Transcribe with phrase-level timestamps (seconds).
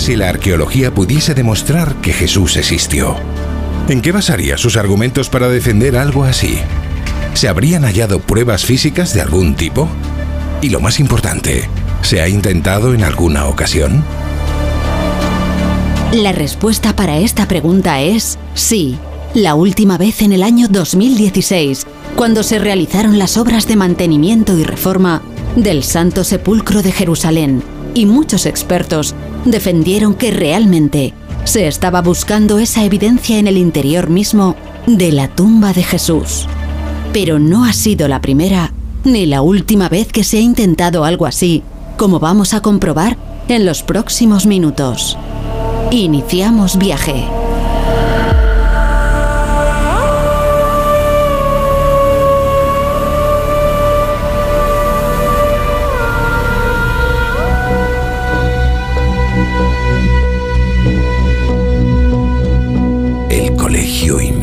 [0.00, 3.16] Si la arqueología pudiese demostrar que Jesús existió?
[3.88, 6.58] ¿En qué basaría sus argumentos para defender algo así?
[7.34, 9.88] ¿Se habrían hallado pruebas físicas de algún tipo?
[10.62, 11.68] Y lo más importante,
[12.02, 14.02] ¿se ha intentado en alguna ocasión?
[16.12, 18.98] La respuesta para esta pregunta es sí.
[19.34, 24.64] La última vez en el año 2016, cuando se realizaron las obras de mantenimiento y
[24.64, 25.22] reforma
[25.54, 27.62] del Santo Sepulcro de Jerusalén,
[27.94, 34.56] y muchos expertos defendieron que realmente se estaba buscando esa evidencia en el interior mismo
[34.86, 36.46] de la tumba de Jesús.
[37.12, 38.72] Pero no ha sido la primera
[39.04, 41.62] ni la última vez que se ha intentado algo así,
[41.96, 43.16] como vamos a comprobar
[43.48, 45.16] en los próximos minutos.
[45.90, 47.39] Iniciamos viaje.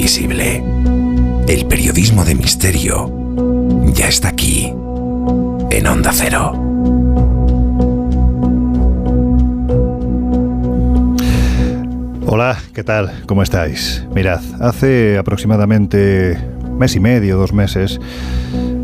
[0.10, 3.12] El periodismo de misterio
[3.94, 4.74] ya está aquí,
[5.70, 6.54] en Onda Cero.
[12.26, 13.22] Hola, ¿qué tal?
[13.26, 14.06] ¿Cómo estáis?
[14.16, 16.38] Mirad, hace aproximadamente
[16.78, 18.00] mes y medio, dos meses,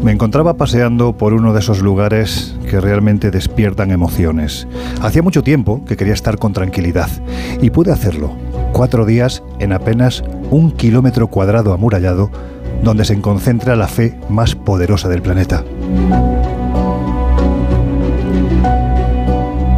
[0.04, 4.68] me encontraba paseando por uno de esos lugares que realmente despiertan emociones.
[5.02, 7.10] Hacía mucho tiempo que quería estar con tranquilidad
[7.62, 8.36] y pude hacerlo.
[8.74, 10.22] Cuatro días en apenas
[10.54, 12.30] un kilómetro cuadrado amurallado
[12.84, 15.64] donde se concentra la fe más poderosa del planeta.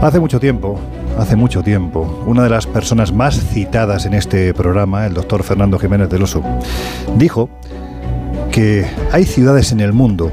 [0.02, 0.78] Hace mucho tiempo,
[1.18, 5.80] hace mucho tiempo, una de las personas más citadas en este programa, el doctor Fernando
[5.80, 6.44] Jiménez del Oso,
[7.18, 7.50] dijo
[8.52, 10.32] que hay ciudades en el mundo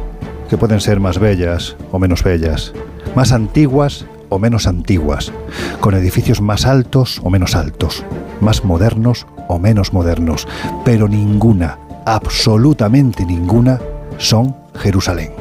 [0.50, 2.72] que pueden ser más bellas o menos bellas,
[3.14, 5.32] más antiguas o menos antiguas,
[5.80, 8.04] con edificios más altos o menos altos,
[8.40, 10.46] más modernos o menos modernos,
[10.84, 13.78] pero ninguna, absolutamente ninguna,
[14.18, 15.32] son Jerusalén.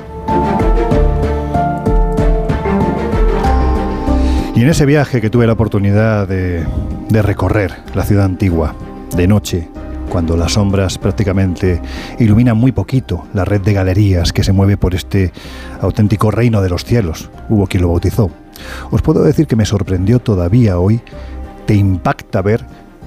[4.55, 6.65] Y en ese viaje que tuve la oportunidad de,
[7.09, 8.75] de recorrer la ciudad antigua,
[9.15, 9.67] de noche,
[10.11, 11.81] cuando las sombras prácticamente
[12.19, 15.31] iluminan muy poquito la red de galerías que se mueve por este
[15.79, 17.29] auténtico reino de los cielos.
[17.47, 18.29] Hubo quien lo bautizó.
[18.91, 21.01] Os puedo decir que me sorprendió todavía hoy,
[21.65, 22.65] te impacta ver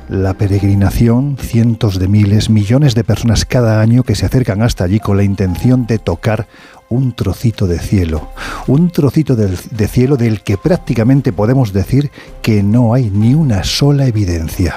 [0.08, 5.00] la peregrinación, cientos de miles, millones de personas cada año que se acercan hasta allí
[5.00, 6.46] con la intención de tocar
[6.88, 8.28] un trocito de cielo,
[8.66, 12.10] un trocito de cielo del que prácticamente podemos decir
[12.42, 14.76] que no hay ni una sola evidencia.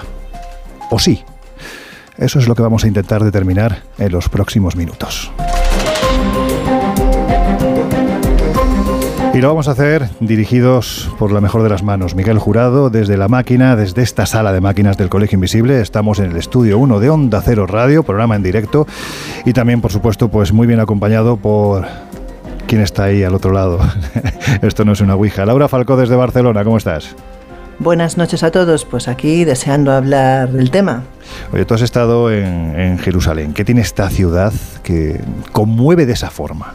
[0.90, 1.24] ¿O sí?
[2.18, 5.32] Eso es lo que vamos a intentar determinar en los próximos minutos.
[9.38, 12.16] Y lo vamos a hacer dirigidos por la mejor de las manos.
[12.16, 15.80] Miguel Jurado, desde la máquina, desde esta sala de máquinas del Colegio Invisible.
[15.80, 18.88] Estamos en el estudio 1 de Onda Cero Radio, programa en directo.
[19.46, 21.86] Y también, por supuesto, pues muy bien acompañado por...
[22.66, 23.80] ¿Quién está ahí al otro lado?
[24.64, 25.46] Esto no es una ouija.
[25.46, 27.16] Laura Falcó desde Barcelona, ¿cómo estás?
[27.78, 31.04] Buenas noches a todos, pues aquí deseando hablar del tema.
[31.54, 33.54] Oye, tú has estado en, en Jerusalén.
[33.54, 34.52] ¿Qué tiene esta ciudad
[34.82, 36.74] que conmueve de esa forma?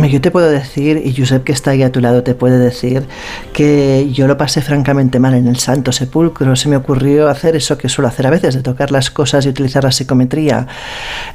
[0.00, 3.06] Yo te puedo decir, y Josep que está ahí a tu lado te puede decir,
[3.52, 6.56] que yo lo pasé francamente mal en el Santo Sepulcro.
[6.56, 9.50] Se me ocurrió hacer eso que suelo hacer a veces, de tocar las cosas y
[9.50, 10.66] utilizar la psicometría.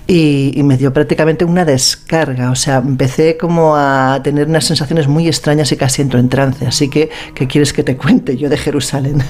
[0.07, 2.50] Y, y me dio prácticamente una descarga.
[2.50, 6.65] O sea, empecé como a tener unas sensaciones muy extrañas y casi entro en trance.
[6.65, 9.24] Así que, ¿qué quieres que te cuente yo de Jerusalén?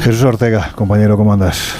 [0.00, 1.74] Jesús Ortega, compañero, ¿cómo andas?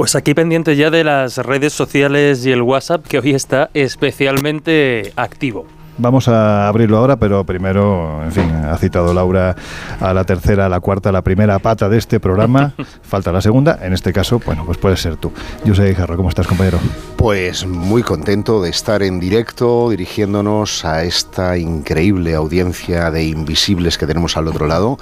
[0.00, 5.12] Pues aquí pendiente ya de las redes sociales y el WhatsApp que hoy está especialmente
[5.14, 5.66] activo.
[5.98, 9.54] Vamos a abrirlo ahora, pero primero, en fin, ha citado Laura
[10.00, 12.72] a la tercera, a la cuarta, a la primera pata de este programa.
[13.02, 13.78] Falta la segunda.
[13.82, 15.34] En este caso, bueno, pues puede ser tú.
[15.66, 16.78] Yo soy Jarro, ¿cómo estás, compañero?
[17.18, 24.06] Pues muy contento de estar en directo dirigiéndonos a esta increíble audiencia de invisibles que
[24.06, 24.96] tenemos al otro lado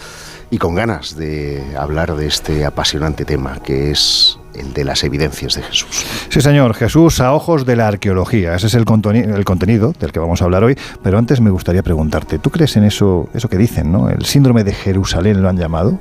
[0.50, 5.54] y con ganas de hablar de este apasionante tema que es el de las evidencias
[5.54, 6.04] de Jesús.
[6.28, 8.54] Sí, señor, Jesús a ojos de la arqueología.
[8.54, 10.76] Ese es el, el contenido del que vamos a hablar hoy.
[11.02, 14.08] Pero antes me gustaría preguntarte, ¿tú crees en eso, eso que dicen, ¿no?
[14.08, 15.98] El síndrome de Jerusalén lo han llamado.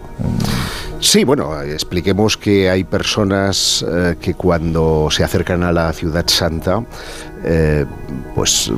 [0.99, 6.83] Sí, bueno, expliquemos que hay personas eh, que cuando se acercan a la ciudad santa,
[7.43, 7.85] eh,
[8.33, 8.71] pues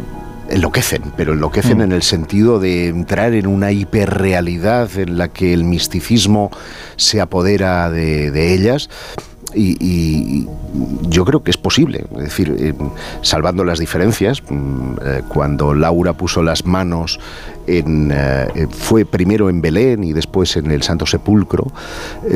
[0.50, 1.81] enloquecen, pero enloquecen mm.
[1.81, 6.52] en el sentido de entrar en una hiperrealidad en la que el misticismo
[6.96, 8.90] se apodera de, ellas.
[9.54, 10.48] Y,
[11.10, 12.74] yo creo que es posible, es decir, eh,
[13.24, 17.19] salvando las diferencias, mm, eh, cuando Laura puso las manos
[17.72, 21.72] eh, fue primero en Belén y después en el Santo Sepulcro,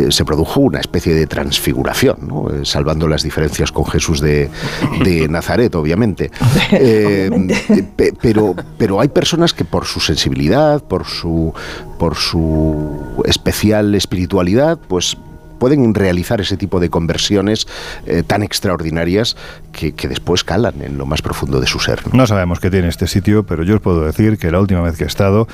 [0.10, 2.18] se produjo una especie de transfiguración,
[2.52, 4.50] eh, salvando las diferencias con Jesús de,
[5.30, 6.30] Nazaret, obviamente.
[8.22, 11.54] pero, pero hay personas que por su sensibilidad, por su,
[11.98, 15.18] por su especial espiritualidad, pues
[15.64, 17.68] pueden realizar ese tipo de conversiones
[18.06, 19.38] eh, tan extraordinarias
[19.72, 22.02] que, después calan en lo más profundo de su ser.
[22.14, 22.28] ¿no?
[22.28, 25.06] sabemos qué tiene este sitio, pero yo os puedo decir que la última vez que
[25.06, 25.48] he estado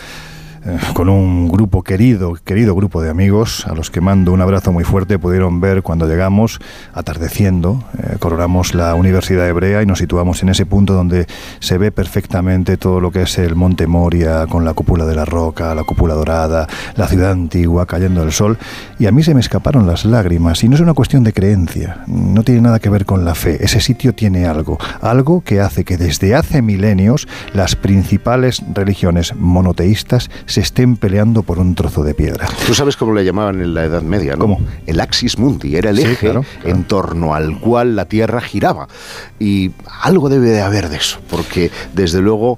[0.94, 4.84] con un grupo querido, querido grupo de amigos, a los que mando un abrazo muy
[4.84, 6.60] fuerte, pudieron ver cuando llegamos,
[6.94, 11.28] atardeciendo, eh, coronamos la Universidad Hebrea y nos situamos en ese punto donde
[11.60, 15.26] se ve perfectamente todo lo que es el Monte Moria, con la cúpula de la
[15.26, 18.58] roca, la cúpula dorada, la ciudad antigua, cayendo el sol,
[18.98, 22.04] y a mí se me escaparon las lágrimas, y no es una cuestión de creencia,
[22.08, 25.84] no tiene nada que ver con la fe, ese sitio tiene algo, algo que hace
[25.84, 32.16] que desde hace milenios las principales religiones monoteístas se estén peleando por un trozo de
[32.16, 32.48] piedra.
[32.66, 34.40] Tú sabes cómo le llamaban en la Edad Media, ¿no?
[34.40, 34.60] ¿Cómo?
[34.88, 38.88] El axis mundi, era el eje en torno al cual la Tierra giraba.
[39.40, 42.57] Y algo debe de haber de eso, porque desde luego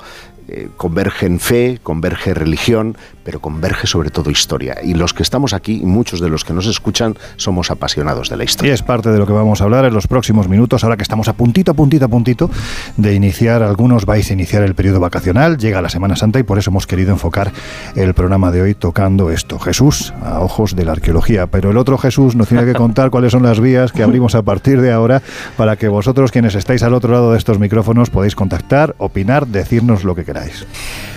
[0.53, 4.77] eh, convergen fe, converge religión, pero converge sobre todo historia.
[4.83, 8.43] Y los que estamos aquí, muchos de los que nos escuchan, somos apasionados de la
[8.43, 8.71] historia.
[8.71, 11.03] Y es parte de lo que vamos a hablar en los próximos minutos, ahora que
[11.03, 12.49] estamos a puntito, a puntito, a puntito
[12.97, 16.57] de iniciar, algunos vais a iniciar el periodo vacacional, llega la Semana Santa y por
[16.57, 17.53] eso hemos querido enfocar
[17.95, 21.47] el programa de hoy tocando esto, Jesús a ojos de la arqueología.
[21.47, 24.41] Pero el otro Jesús nos tiene que contar cuáles son las vías que abrimos a
[24.41, 25.21] partir de ahora
[25.55, 30.03] para que vosotros, quienes estáis al otro lado de estos micrófonos, podáis contactar, opinar, decirnos
[30.03, 30.40] lo que queráis.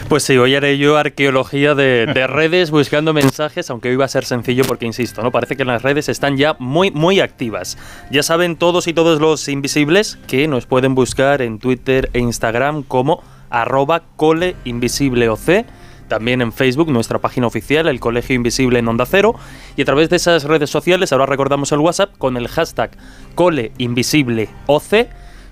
[0.09, 4.25] Pues sí, hoy haré yo arqueología de, redes buscando mensajes, aunque hoy va a ser
[4.25, 5.31] sencillo porque, insisto, ¿no?
[5.31, 7.79] parece que las redes están ya muy, muy activas.
[8.11, 12.83] Ya saben todos y todos los invisibles que nos pueden buscar en Twitter e Instagram
[12.83, 15.41] como arroba coleinvisibleoc
[16.09, 19.35] también en Facebook, nuestra página oficial, el Colegio Invisible en Onda Cero,
[19.75, 22.91] y a través de esas redes sociales, ahora recordamos el WhatsApp, con el hashtag
[23.35, 24.51] coleinvisibleoc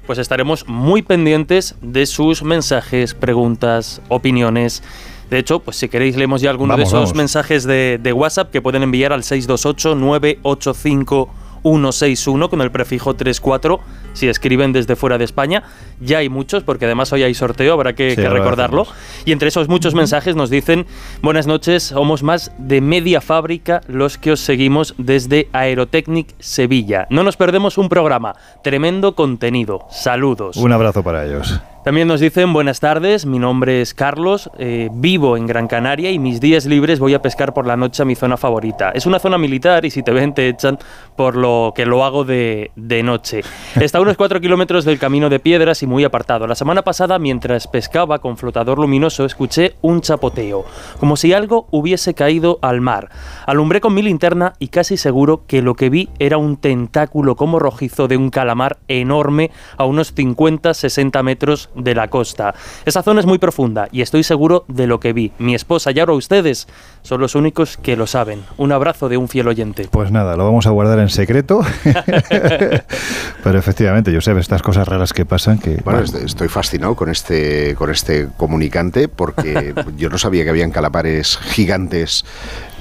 [0.07, 4.83] pues estaremos muy pendientes de sus mensajes, preguntas, opiniones.
[5.31, 8.61] De hecho, pues si queréis leemos ya algunos de esos mensajes de, de, WhatsApp que
[8.61, 13.81] pueden enviar al 628 985 161 con el prefijo 34
[14.13, 15.63] si escriben desde fuera de España.
[16.01, 18.87] Ya hay muchos, porque además hoy hay sorteo, habrá que, recordarlo.
[19.25, 20.87] Y entre esos muchos mensajes nos dicen,
[21.23, 27.07] buenas noches, somos más de media fábrica los que os seguimos desde Aerotecnic Sevilla.
[27.11, 29.87] No nos perdemos un programa, tremendo contenido.
[29.91, 30.57] Saludos.
[30.57, 31.61] Un abrazo para ellos.
[31.85, 36.19] También nos dicen buenas tardes, mi nombre es Carlos, eh, vivo en Gran Canaria y
[36.21, 38.91] mis días libres voy a pescar por la noche a mi zona favorita.
[38.91, 40.79] Es una zona militar y si te ven te echan
[41.17, 43.41] por lo que lo hago de, de noche.
[43.75, 46.47] Está a unos 4 kilómetros del camino de piedras y muy apartado.
[46.47, 50.65] La semana pasada, mientras pescaba con flotador luminoso, escuché un chapoteo,
[51.01, 53.09] como si algo hubiese caído al mar.
[53.45, 57.59] Alumbré con mi linterna y casi seguro que lo que vi era un tentáculo como
[57.59, 62.55] rojizo de un calamar enorme a unos 50-60 metros de la costa.
[62.85, 65.33] Esa zona es muy profunda y estoy seguro de lo que vi.
[65.39, 66.69] Mi esposa y ahora ustedes
[67.03, 68.43] son los únicos que lo saben.
[68.57, 69.89] Un abrazo de un fiel oyente.
[69.91, 71.63] Pues nada, lo vamos a guardar en secreto.
[73.45, 75.81] Pero efectivamente Josep, estas cosas raras que pasan que...
[75.85, 81.39] Bueno, estoy fascinado con este, con este comunicante porque yo no sabía que habían calamares
[81.39, 82.25] gigantes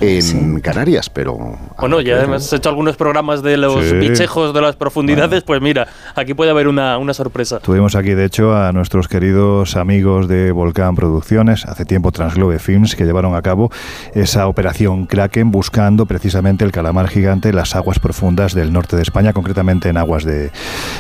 [0.01, 1.58] en Canarias, pero...
[1.78, 6.34] Bueno, ya hemos hecho algunos programas de los bichejos de las profundidades, pues mira, aquí
[6.34, 7.60] puede haber una, una, sorpresa.
[7.60, 12.96] Tuvimos aquí, de hecho, a nuestros queridos amigos de Volcán Producciones, hace tiempo Transglobe Films,
[12.96, 13.72] que llevaron a cabo
[14.13, 19.01] esa operación Kraken buscando precisamente el calamar gigante en las aguas profundas del norte de
[19.01, 20.51] España, concretamente en aguas de,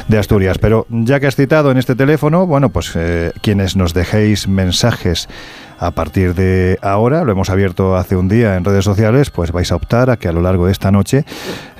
[0.07, 0.57] de Asturias.
[0.57, 5.27] Pero ya que has citado en este teléfono, bueno, pues eh, quienes nos dejéis mensajes
[5.81, 9.71] a partir de ahora, lo hemos abierto hace un día en redes sociales, pues vais
[9.71, 11.25] a optar a que a lo largo de esta noche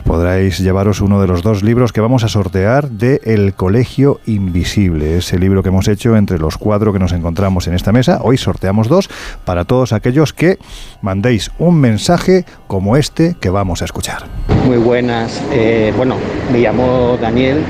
[0.02, 5.18] podráis llevaros uno de los dos libros que vamos a sortear de El Colegio Invisible,
[5.18, 8.20] ese libro que hemos hecho entre los cuatro que nos encontramos en esta mesa.
[8.24, 9.10] Hoy sorteamos dos
[9.46, 10.58] para todos aquellos que
[11.02, 14.24] mandéis un mensaje como este que vamos a escuchar.
[14.66, 16.16] Muy buenas, eh, bueno,
[16.52, 17.64] me llamo Daniel,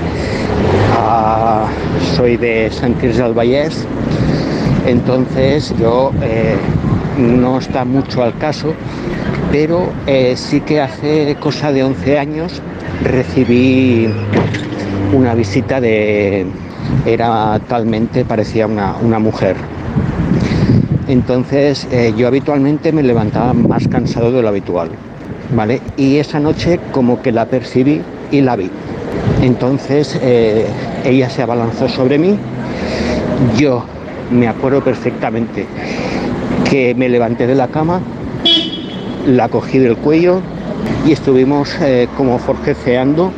[0.98, 1.68] ah,
[2.16, 3.88] soy de San Quirze del Vallés
[4.86, 6.56] entonces yo eh,
[7.18, 8.74] no está mucho al caso,
[9.52, 12.62] pero eh, sí que hace cosa de 11 años
[13.04, 14.10] recibí
[15.14, 16.46] una visita de...
[17.06, 19.58] era talmente, parecía una, mujer.
[21.08, 24.90] Entonces eh, yo habitualmente me levantaba más cansado de lo habitual,
[25.54, 25.82] ¿vale?
[25.98, 28.70] Y esa noche como que la percibí y la vi.
[29.42, 30.18] Entonces
[31.04, 32.38] ella se abalanzó sobre mí,
[33.58, 33.84] yo
[34.30, 35.66] me acuerdo perfectamente
[36.70, 38.02] que me levanté de la cama,
[39.26, 40.42] la cogí del cuello
[41.06, 43.32] y estuvimos eh, como forjeceando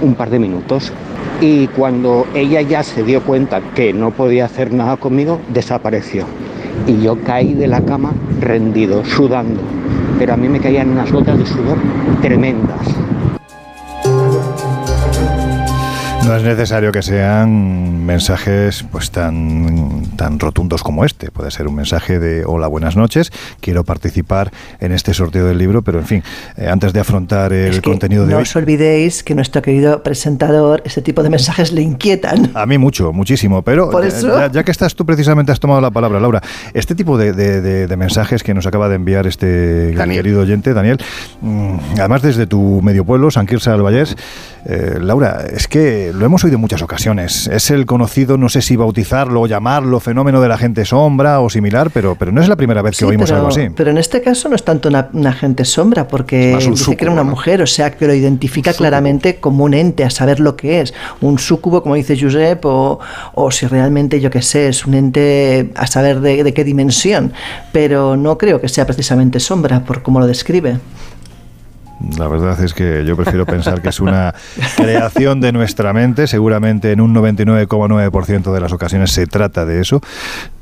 [0.00, 0.92] un par de minutos.
[1.40, 6.24] Y cuando ella ya se dio cuenta que no podía hacer nada conmigo, desapareció.
[6.86, 9.60] Y yo caí de la cama rendido, sudando.
[10.18, 11.78] Pero a mí me caían unas gotas de sudor
[12.20, 13.01] tremendas.
[16.24, 21.32] No es necesario que sean mensajes pues tan, tan rotundos como este.
[21.32, 25.82] Puede ser un mensaje de hola, buenas noches, quiero participar en este sorteo del libro,
[25.82, 26.22] pero en fin,
[26.56, 28.42] eh, antes de afrontar el contenido de no hoy...
[28.44, 32.52] No os olvidéis que nuestro querido presentador, este tipo de mensajes le inquietan.
[32.54, 33.90] A mí mucho, muchísimo, pero
[34.52, 36.40] Ya, que estás tú precisamente has tomado la palabra, Laura,
[36.72, 40.98] este tipo de, mensajes que nos acaba de enviar este querido oyente, Daniel,
[41.40, 44.16] mm, además desde tu medio pueblo, San Quirze del Vallés,
[44.64, 47.46] eh, Laura, es que lo hemos oído en muchas ocasiones.
[47.48, 51.50] Es el conocido, no sé si bautizarlo o llamarlo, fenómeno de la gente sombra o
[51.50, 53.68] similar, pero, pero no es la primera vez que oímos algo así.
[53.74, 57.22] Pero en este caso no es tanto una, gente sombra, porque dice que era una
[57.22, 60.94] mujer, o sea, que lo identifica claramente como un ente, a saber lo que es.
[61.20, 62.98] Un súcubo, como dice Josep, o,
[63.34, 67.32] o si realmente, yo qué sé, es un ente a saber de, de qué dimensión.
[67.72, 70.78] Pero no creo que sea precisamente sombra, por cómo lo describe.
[72.18, 74.34] La verdad es que yo prefiero pensar que es una
[74.76, 76.26] creación de nuestra mente.
[76.26, 80.00] Seguramente en un 99,9% de las ocasiones se trata de eso.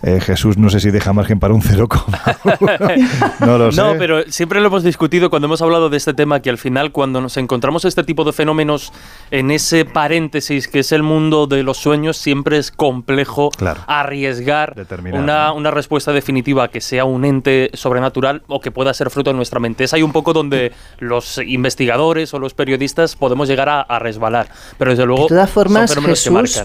[0.03, 3.41] Eh, Jesús no sé si deja margen para un 0,1.
[3.41, 3.81] no lo sé.
[3.81, 6.93] No, pero siempre lo hemos discutido cuando hemos hablado de este tema, que al final
[6.93, 8.93] cuando nos encontramos este tipo de fenómenos
[9.31, 13.51] en ese paréntesis que es el mundo de los sueños, siempre es complejo
[13.87, 14.75] arriesgar
[15.13, 19.37] una, una respuesta definitiva que sea un ente sobrenatural o que pueda ser fruto de
[19.37, 19.85] nuestra mente.
[19.85, 24.49] Es ahí un poco donde los investigadores o los periodistas podemos llegar a, resbalar.
[24.79, 26.63] Pero desde luego, de todas formas, Jesús,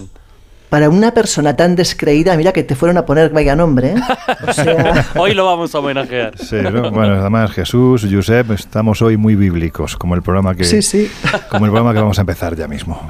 [0.68, 3.94] Para una persona tan descreída, mira que te fueron a poner vaya nombre.
[3.94, 3.96] ¿eh?
[5.16, 6.34] hoy lo vamos a homenajear.
[6.90, 11.10] bueno, además Jesús, Josep, estamos hoy muy bíblicos, como el programa que, sí, sí.
[11.48, 13.08] como el programa que vamos a empezar ya mismo.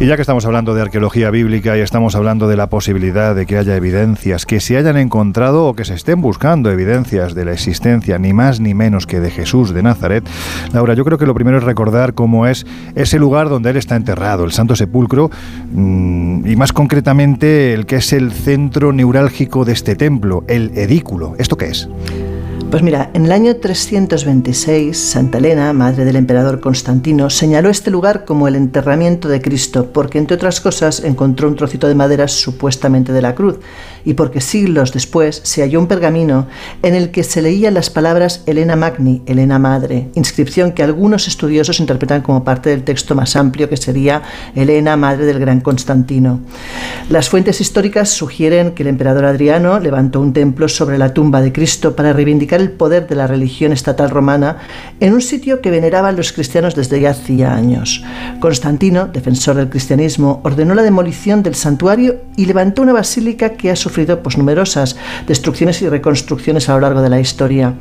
[0.00, 3.46] Y ya que estamos hablando de arqueología bíblica y estamos hablando de la posibilidad de
[3.46, 7.52] que haya evidencias, que se hayan encontrado o que se estén buscando evidencias de la
[7.52, 10.24] existencia ni más ni menos que de Jesús de Nazaret,
[10.72, 13.94] Laura, yo creo que lo primero es recordar cómo es ese lugar donde él está
[13.94, 15.30] enterrado, el Santo Sepulcro,
[15.72, 21.36] mm, y más concretamente el que es el centro neurálgico de este templo, el edículo.
[21.38, 21.88] ¿Esto qué es?
[22.74, 28.24] Pues mira, en el año 326, Santa Elena, madre del emperador Constantino, señaló este lugar
[28.24, 33.12] como el enterramiento de Cristo, porque entre otras cosas encontró un trocito de madera supuestamente
[33.12, 33.60] de la cruz,
[34.04, 36.48] y porque siglos después se halló un pergamino
[36.82, 41.78] en el que se leían las palabras Elena Magni, Elena Madre, inscripción que algunos estudiosos
[41.78, 44.22] interpretan como parte del texto más amplio que sería
[44.56, 46.40] Elena Madre del gran Constantino.
[47.08, 51.52] Las fuentes históricas sugieren que el emperador Adriano levantó un templo sobre la tumba de
[51.52, 54.58] Cristo para reivindicar el poder de la religión estatal romana
[55.00, 58.02] en un sitio que veneraban los cristianos desde ya hacía años.
[58.40, 63.76] Constantino, defensor del cristianismo, ordenó la demolición del santuario y levantó una basílica que ha
[63.76, 67.74] sufrido pues, numerosas destrucciones y reconstrucciones a lo largo de la historia.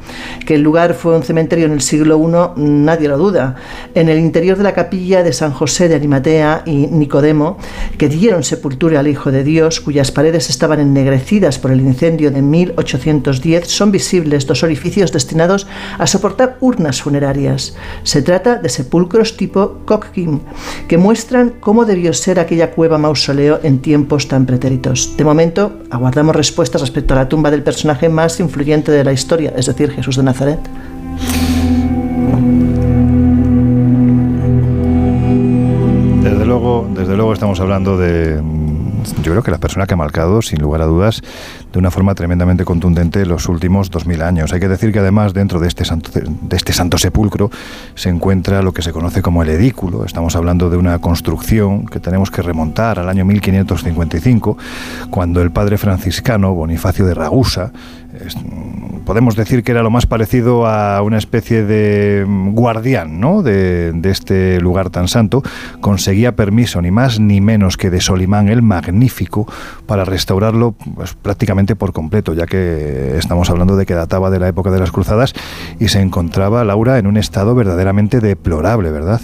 [0.46, 3.56] Que el lugar fue un cementerio en el siglo I, nadie lo duda.
[3.96, 7.58] En el interior de la capilla de San José de Arimatea y Nicodemo,
[7.98, 12.42] que dieron sepultura al Hijo de Dios, cuyas paredes estaban ennegrecidas por el incendio de
[12.42, 15.68] 1810, son visibles dos orificios destinados
[15.98, 17.76] a soportar urnas funerarias.
[18.04, 20.40] Se trata de sepulcros tipo Kokkim,
[20.88, 25.16] que muestran cómo debió ser aquella cueva mausoleo en tiempos tan pretéritos.
[25.18, 29.54] De momento, aguardamos respuestas respecto a la tumba del personaje más influyente de la historia,
[29.56, 30.60] es decir, Jesús de Nazaret.
[36.24, 38.42] Desde luego, desde luego estamos hablando de,
[39.22, 41.22] yo creo que la persona que ha marcado, sin lugar a dudas,
[41.72, 44.54] de una forma tremendamente contundente los últimos 2000 años.
[44.54, 47.50] Hay que decir que además dentro de este, santo, de este santo sepulcro
[47.96, 50.06] se encuentra lo que se conoce como el edículo.
[50.06, 54.58] Estamos hablando de una construcción que tenemos que remontar al año 1555,
[55.10, 57.72] cuando el padre franciscano Bonifacio de Ragusa
[59.06, 63.44] podemos decir que era lo más parecido a una especie de guardián ¿no?
[63.44, 65.44] de, de, este lugar tan santo,
[65.82, 69.48] conseguía permiso ni más ni menos que de Solimán el Magnífico
[69.86, 74.48] para restaurarlo pues, prácticamente por completo, ya que estamos hablando de que databa de la
[74.48, 75.34] época de las cruzadas
[75.80, 79.22] y se encontraba Laura en un estado verdaderamente deplorable, ¿verdad?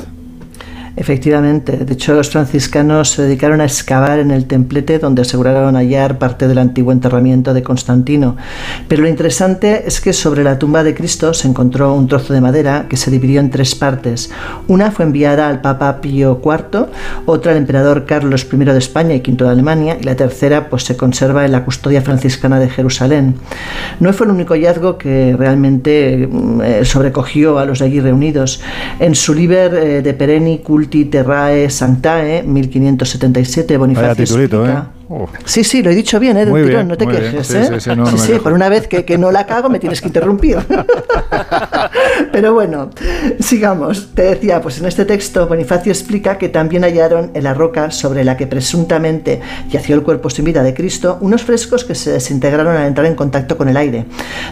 [1.00, 6.18] Efectivamente, de hecho los franciscanos se dedicaron a excavar en el templete donde aseguraron hallar
[6.18, 8.36] parte del antiguo enterramiento de Constantino.
[8.90, 12.42] Pero lo interesante es que sobre la tumba de Cristo se encontró un trozo de
[12.42, 14.30] madera que se dividió en tres partes.
[14.68, 16.88] Una fue enviada al Papa Pío IV,
[17.26, 20.84] otra al emperador Carlos I de España y V de Alemania y la tercera pues
[20.84, 23.36] se conserva en la custodia franciscana de Jerusalén.
[24.02, 28.62] No fue el único hallazgo que realmente mm, eh, sobrecogió a los de allí reunidos.
[29.00, 34.99] En su Liber eh, de Pereni Culti Terrae Sanctae, 1577, Bonifacio
[35.46, 36.46] Sí, sí, lo he dicho bien, ¿eh?
[36.46, 37.80] no te quejes, ¿eh?
[37.80, 40.58] Sí, sí, por una vez que, que, no la cago me tienes que interrumpir.
[42.32, 42.92] Pero bueno,
[43.40, 44.10] sigamos.
[44.14, 48.24] Te decía, pues en este texto Bonifacio explica que también hallaron en la roca sobre
[48.24, 52.76] la que presuntamente yació el cuerpo sin vida de Cristo unos frescos que se desintegraron
[52.76, 54.06] al entrar en contacto con el aire.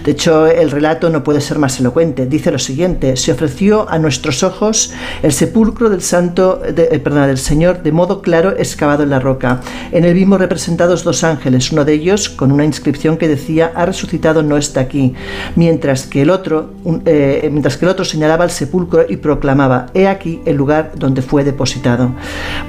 [0.03, 2.25] De hecho, el relato no puede ser más elocuente.
[2.25, 7.27] Dice lo siguiente, se ofreció a nuestros ojos el sepulcro del santo, de, eh, perdón,
[7.27, 9.61] del Señor de modo claro excavado en la roca.
[9.91, 13.85] En el mismo representados dos ángeles, uno de ellos con una inscripción que decía ha
[13.85, 15.13] resucitado, no está aquí,
[15.57, 16.71] mientras que el otro,
[17.05, 21.21] eh, mientras que el otro señalaba el sepulcro y proclamaba he aquí el lugar donde
[21.21, 22.11] fue depositado.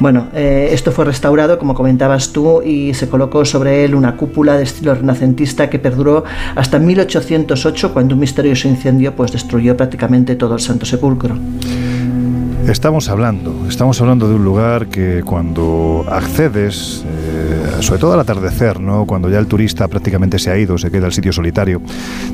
[0.01, 4.57] Bueno, eh, esto fue restaurado, como comentabas tú, y se colocó sobre él una cúpula
[4.57, 6.25] de estilo renacentista que perduró
[6.57, 11.37] hasta 1808, cuando un misterioso incendio pues destruyó prácticamente todo el Santo Sepulcro.
[12.69, 18.79] Estamos hablando, estamos hablando de un lugar que cuando accedes, eh, sobre todo al atardecer,
[18.79, 19.07] ¿no?
[19.07, 21.81] cuando ya el turista prácticamente se ha ido, se queda el sitio solitario,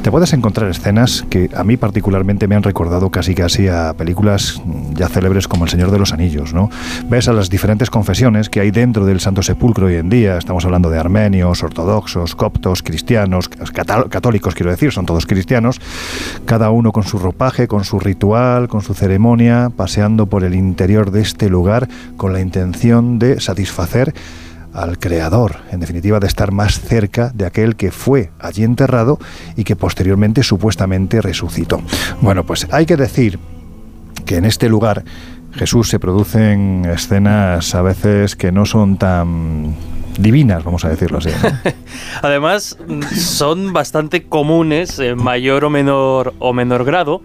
[0.02, 4.60] te puedes encontrar escenas que a mí particularmente me han recordado casi casi a películas
[4.94, 6.52] ya célebres como El Señor de los Anillos.
[6.52, 6.68] ¿no?
[7.08, 10.64] Ves a las diferentes confesiones que hay dentro del Santo Sepulcro hoy en día, estamos
[10.64, 15.80] hablando de armenios, ortodoxos, coptos, cristianos, católicos quiero decir, son todos cristianos,
[16.44, 21.10] cada uno con su ropaje, con su ritual, con su ceremonia, paseando por el interior
[21.10, 24.14] de este lugar con la intención de satisfacer
[24.74, 29.18] al Creador, en definitiva de estar más cerca de aquel que fue allí enterrado
[29.56, 31.80] y que posteriormente supuestamente resucitó.
[32.20, 33.38] Bueno, pues hay que decir
[34.26, 35.04] que en este lugar
[35.52, 39.74] Jesús se producen escenas a veces que no son tan
[40.18, 41.30] divinas, vamos a decirlo así.
[42.22, 42.76] Además,
[43.16, 47.22] son bastante comunes en mayor o menor o menor grado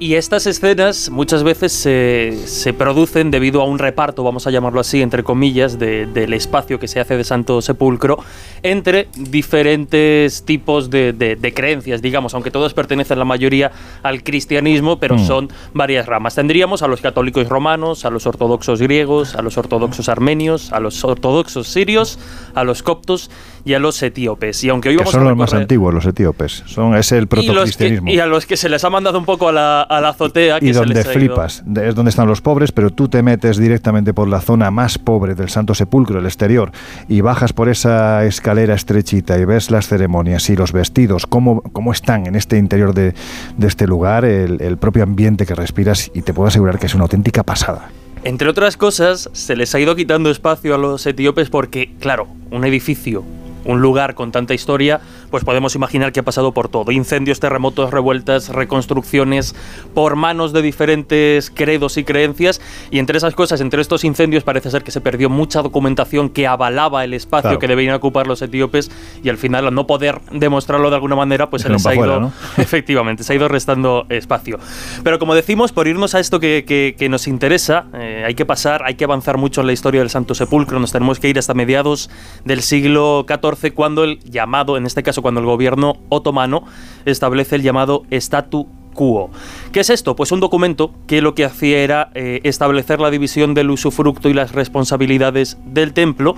[0.00, 4.80] y estas escenas muchas veces se, se, producen debido a un reparto, vamos a llamarlo
[4.80, 8.18] así, entre comillas, de, del espacio que se hace de Santo Sepulcro
[8.62, 13.70] entre diferentes tipos de, de, creencias, digamos, aunque todos pertenecen la mayoría
[14.02, 15.26] al cristianismo, pero mm.
[15.26, 16.34] son varias ramas.
[16.34, 21.04] Tendríamos a los católicos romanos, a los ortodoxos griegos, a los ortodoxos armenios, a los
[21.04, 22.18] ortodoxos sirios,
[22.54, 23.30] a los coptos
[23.64, 24.64] y a los etíopes.
[24.64, 26.64] Y aunque hoy que son los más antiguos, los etíopes.
[26.66, 28.10] Son, es el protocristianismo.
[28.10, 30.10] Y, y, a los que se les ha mandado un poco a la, a la
[30.10, 30.60] azotea.
[30.60, 31.62] Que y donde flipas.
[31.82, 35.34] Es donde están los pobres, pero tú te metes directamente por la zona más pobre
[35.34, 36.72] del Santo Sepulcro, el exterior,
[37.08, 41.92] y bajas por esa escalera estrechita y ves las ceremonias y los vestidos, cómo, cómo
[41.92, 43.14] están en este interior de,
[43.56, 46.94] de este lugar, el, el propio ambiente que respiras, y te puedo asegurar que es
[46.94, 47.90] una auténtica pasada.
[48.24, 52.64] Entre otras cosas, se les ha ido quitando espacio a los etíopes porque, claro, un
[52.64, 53.22] edificio
[53.64, 55.00] un lugar con tanta historia,
[55.34, 56.92] pues podemos imaginar que ha pasado por todo.
[56.92, 59.56] Incendios, terremotos, revueltas, reconstrucciones
[59.92, 62.60] por manos de diferentes credos y creencias.
[62.92, 66.46] Y entre esas cosas, entre estos incendios parece ser que se perdió mucha documentación que
[66.46, 68.92] avalaba el espacio que debían ocupar los etíopes
[69.24, 72.30] y al final al no poder demostrarlo de alguna manera, pues se les ha ido,
[72.56, 74.60] efectivamente, se ha ido restando espacio.
[75.02, 78.94] Pero como decimos, por irnos a esto que, nos interesa, eh, hay que pasar, hay
[78.94, 82.08] que avanzar mucho en la historia del Santo Sepulcro, nos tenemos que ir hasta mediados
[82.44, 86.64] del siglo XIV cuando el llamado, en este caso cuando el gobierno otomano
[87.06, 89.30] establece el llamado Statu Quo.
[89.72, 90.14] ¿Qué es esto?
[90.16, 94.34] Pues un documento que lo que hacía era eh, establecer la división del usufructo y
[94.34, 96.36] las responsabilidades del templo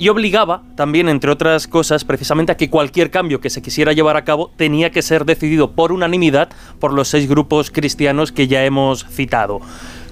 [0.00, 4.16] y obligaba también, entre otras cosas, precisamente a que cualquier cambio que se quisiera llevar
[4.16, 6.48] a cabo tenía que ser decidido por unanimidad
[6.80, 9.60] por los seis grupos cristianos que ya hemos citado.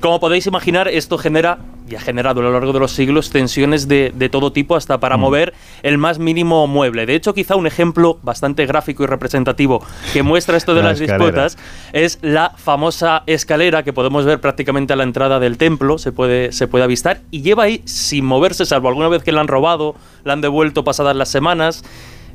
[0.03, 3.87] Como podéis imaginar, esto genera y ha generado a lo largo de los siglos tensiones
[3.87, 5.21] de, todo tipo hasta para mm.
[5.21, 7.07] mover el más mínimo mueble.
[7.07, 9.81] De hecho, quizá un ejemplo bastante gráfico y representativo
[10.13, 11.57] que muestra esto de las disputas
[11.93, 16.51] es la famosa escalera que podemos ver prácticamente a la entrada del templo, se puede,
[16.51, 19.95] se puede avistar, y lleva ahí sin moverse, salvo alguna vez que la han robado,
[20.25, 21.85] la han devuelto pasadas las semanas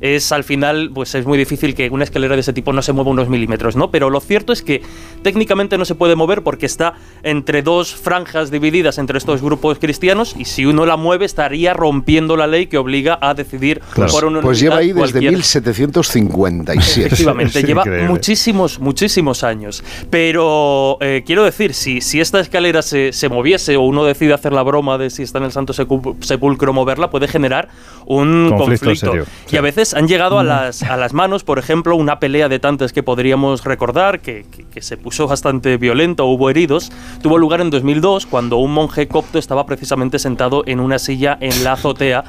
[0.00, 2.92] es al final, pues es muy difícil que una escalera de ese tipo no se
[2.92, 3.90] mueva unos milímetros, ¿no?
[3.90, 4.82] Pero lo cierto es que
[5.22, 10.34] técnicamente no se puede mover porque está entre dos franjas divididas entre estos grupos cristianos
[10.38, 13.80] y si uno la mueve estaría rompiendo la ley que obliga a decidir
[14.10, 17.06] por una Pues lleva ahí desde 1757.
[17.06, 19.82] Efectivamente, lleva muchísimos, muchísimos años.
[20.10, 24.52] Pero eh, quiero decir, si, si esta escalera se, se moviese o uno decide hacer
[24.52, 27.68] la broma de si está en el Santo Sepulcro moverla, puede generar
[28.06, 29.12] un conflicto.
[29.50, 32.58] Y a veces han llegado a las, a las manos, por ejemplo, una pelea de
[32.58, 37.70] tantas que podríamos recordar, que, que, se puso bastante violento, hubo heridos, tuvo lugar en
[37.70, 42.24] 2002 cuando un monje copto estaba precisamente sentado en una silla en la azotea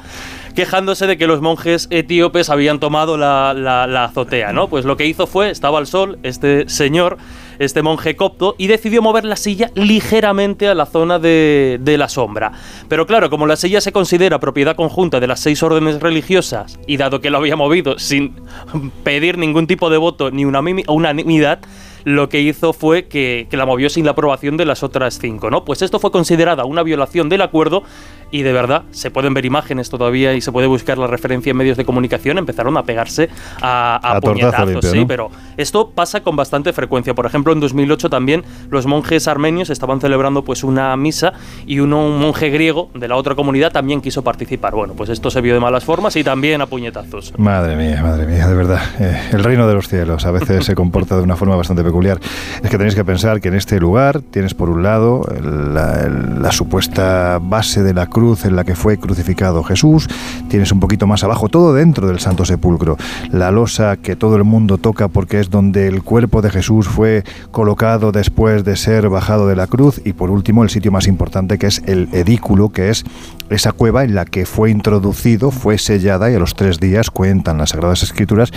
[0.54, 4.68] quejándose de que los monjes etíopes habían tomado la, la, la, azotea, ¿no?
[4.68, 7.18] Pues lo que hizo fue, estaba al sol, este señor
[7.60, 12.08] este monje copto, y decidió mover la silla ligeramente a la zona de, de, la
[12.08, 12.52] sombra.
[12.88, 16.96] Pero claro, como la silla se considera propiedad conjunta de las seis órdenes religiosas, y
[16.96, 18.34] dado que lo había movido sin
[19.04, 21.60] pedir ningún tipo de voto ni unanimidad,
[22.04, 25.50] lo que hizo fue que, que, la movió sin la aprobación de las otras cinco,
[25.50, 25.64] ¿no?
[25.66, 27.82] Pues esto fue considerada una violación del acuerdo
[28.30, 31.56] y de verdad se pueden ver imágenes todavía y se puede buscar la referencia en
[31.56, 33.28] medios de comunicación, empezaron a pegarse
[33.60, 37.14] a, puñetazos, sí, pero esto pasa con bastante frecuencia.
[37.14, 41.32] Por ejemplo, en 2008 también los monjes armenios estaban celebrando pues una misa
[41.66, 44.74] y uno, un monje griego de la otra comunidad también quiso participar.
[44.74, 47.32] Bueno, pues esto se vio de malas formas y también a puñetazos.
[47.38, 48.80] Madre mía, madre mía, de verdad.
[49.00, 52.20] Eh, el reino de los cielos a veces se comporta de una forma bastante peculiar.
[52.62, 56.52] Es que tenéis que pensar que en este lugar tienes por un lado la, la
[56.52, 60.06] supuesta base de la cruz en la que fue crucificado Jesús,
[60.48, 62.98] tienes un poquito más abajo, todo dentro del Santo Sepulcro,
[63.32, 67.24] la losa que todo el mundo toca porque es donde el cuerpo de Jesús fue
[67.50, 70.02] colocado después de ser bajado de la cruz.
[70.04, 73.04] Y por último el sitio más importante que es el edículo, que es
[73.48, 77.56] esa cueva en la que fue introducido, fue sellada y a los tres días, cuentan
[77.56, 78.52] las Sagradas Escrituras,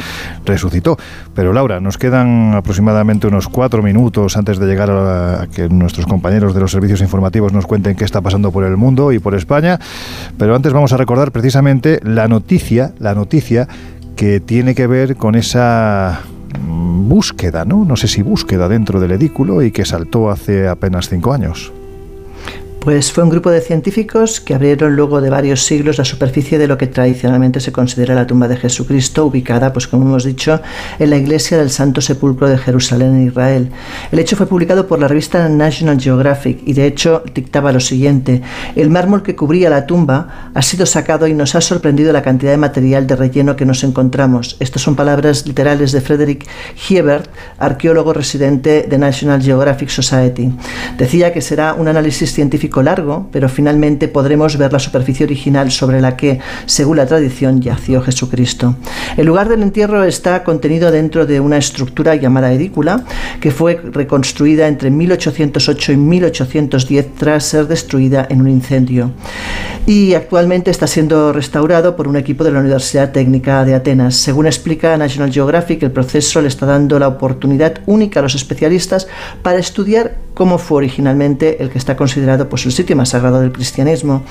[0.45, 0.97] resucitó.
[1.34, 6.54] Pero Laura, nos quedan aproximadamente unos cuatro minutos antes de llegar a que nuestros compañeros
[6.54, 9.52] de los servicios informativos nos cuenten qué está pasando por el mundo y por España
[10.37, 13.67] Pero antes vamos a recordar precisamente la noticia, la noticia
[14.15, 16.21] que tiene que ver con esa
[16.59, 17.85] mm, búsqueda, ¿no?
[17.85, 21.71] No sé si búsqueda dentro del edículo y que saltó hace apenas cinco años.
[22.84, 26.67] Pues fue un grupo de científicos que abrieron luego de varios siglos la superficie de
[26.67, 30.60] lo que tradicionalmente se considera la tumba de Jesucristo, ubicada, pues como hemos dicho,
[31.00, 33.72] en la iglesia del Santo Sepulcro de Jerusalén en Israel.
[34.12, 38.41] El hecho fue publicado por la revista National Geographic y de hecho dictaba lo siguiente:
[38.76, 42.52] el mármol que cubría la tumba ha sido sacado y nos ha sorprendido la cantidad
[42.52, 44.58] de material de relleno que nos encontramos.
[44.60, 46.46] Estas son palabras literales de Frederick
[46.89, 50.52] Hiebert, arqueólogo residente de National Geographic Society.
[50.98, 56.01] Decía que será un análisis científico largo, pero finalmente podremos ver la superficie original sobre
[56.01, 58.75] la que, según la tradición, yació Jesucristo.
[59.17, 63.03] El lugar del entierro está contenido dentro de una estructura llamada edícula,
[63.39, 69.12] que fue reconstruida entre 1808 y 1810 tras ser destruida en un incendio.
[69.86, 74.15] Y actualmente está siendo restaurado por un equipo de la Universidad Técnica de Atenas.
[74.15, 79.07] Según explica National Geographic, el proceso le está dando la oportunidad única a los especialistas
[79.41, 83.41] para estudiar cómo fue originalmente el que está considerado pues, pues el sitio más sagrado
[83.41, 84.23] del cristianismo.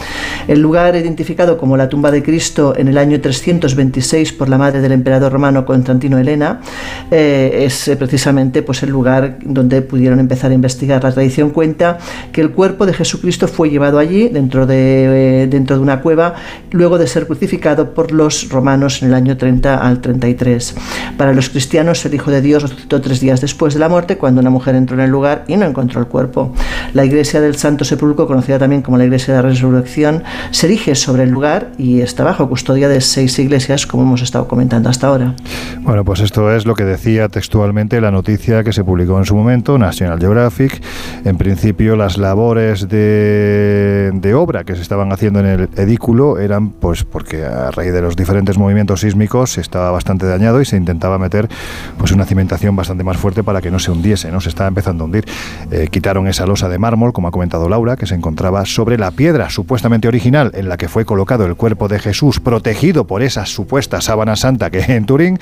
[0.48, 4.80] El lugar identificado como la tumba de Cristo en el año 326 por la madre
[4.80, 6.60] del emperador romano Constantino Helena
[7.10, 11.04] eh, es eh, precisamente pues el lugar donde pudieron empezar a investigar.
[11.04, 11.98] La tradición cuenta
[12.32, 16.34] que el cuerpo de Jesucristo fue llevado allí dentro de, dentro de una cueva
[16.70, 20.74] luego de ser crucificado por los romanos en el año 30 al 33.
[21.18, 24.40] Para los cristianos el Hijo de Dios resucitó tres días después de la muerte cuando
[24.40, 26.54] una mujer entró en el lugar y no encontró el cuerpo.
[26.94, 30.94] La iglesia del Santo Sepulcro, conocida también como la iglesia de la Resurrección, se erige
[30.94, 35.08] sobre el lugar y está bajo custodia de seis iglesias, como hemos estado comentando hasta
[35.08, 35.34] ahora.
[35.80, 39.34] Bueno, pues esto es lo que decía textualmente la noticia que se publicó en su
[39.34, 40.82] momento, National Geographic.
[41.24, 46.70] En principio, las labores de, de obra que se estaban haciendo en el edículo eran,
[46.70, 51.18] pues, porque a raíz de los diferentes movimientos sísmicos estaba bastante dañado y se intentaba
[51.18, 51.48] meter,
[51.98, 54.40] pues, una cimentación bastante más fuerte para que no se hundiese, ¿no?
[54.40, 55.24] Se estaba empezando a hundir.
[55.70, 59.10] Eh, quitaron esa losa de mármol, como ha comentado Laura, que se encontraba sobre la
[59.10, 63.46] piedra supuestamente original en la que fue colocado el cuerpo de Jesús, protegido por esa
[63.46, 65.38] supuesta sábana santa que en Turín.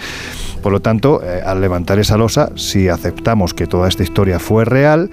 [0.62, 4.64] Por lo tanto, eh, al levantar esa losa, si aceptamos que toda esta historia fue
[4.64, 5.10] real,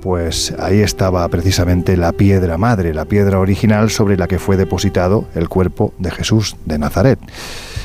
[0.00, 5.26] pues ahí estaba precisamente la piedra madre, la piedra original sobre la que fue depositado
[5.34, 7.18] el cuerpo de Jesús de Nazaret.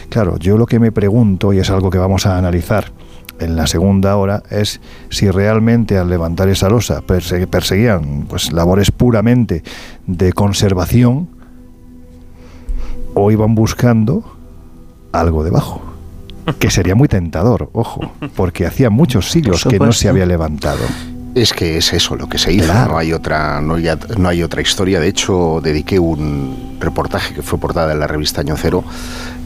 [0.09, 2.91] Claro, yo lo que me pregunto, y es algo que vamos a analizar
[3.39, 9.63] en la segunda hora, es si realmente al levantar esa losa perseguían pues, labores puramente
[10.07, 11.29] de conservación
[13.13, 14.23] o iban buscando
[15.11, 15.81] algo debajo.
[16.59, 20.85] Que sería muy tentador, ojo, porque hacía muchos siglos que no se había levantado.
[21.33, 24.43] Es que es eso lo que se hizo, no hay otra no hay, no hay
[24.43, 24.99] otra historia.
[24.99, 28.83] De hecho, dediqué un reportaje que fue portada en la revista Año Cero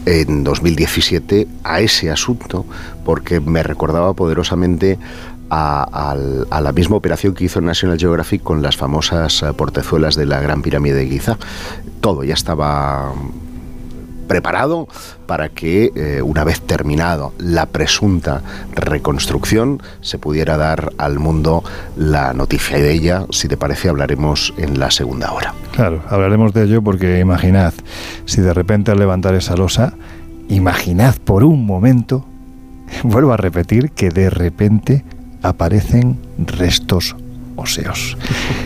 [0.06, 2.66] en 2017 a ese asunto
[3.06, 4.98] porque me recordaba poderosamente
[5.50, 6.16] a,
[6.62, 10.96] la misma operación que hizo National Geographic con las famosas portezuelas de la Gran Pirámide
[10.96, 11.38] de Giza.
[12.02, 13.14] Todo ya estaba
[14.30, 14.88] preparado
[15.26, 18.42] para que eh, una vez terminado la presunta
[18.74, 21.64] reconstrucción se pudiera dar al mundo
[21.98, 23.26] la noticia de ella.
[23.32, 25.54] Si te parece, hablaremos en la segunda hora.
[25.74, 27.74] Claro, hablaremos de ello porque imaginad,
[28.26, 29.96] si de repente al levantar esa losa,
[30.48, 32.26] imaginad por un momento,
[33.04, 35.04] vuelvo a repetir, que de repente
[35.42, 37.16] aparecen restos
[37.60, 38.18] óseos.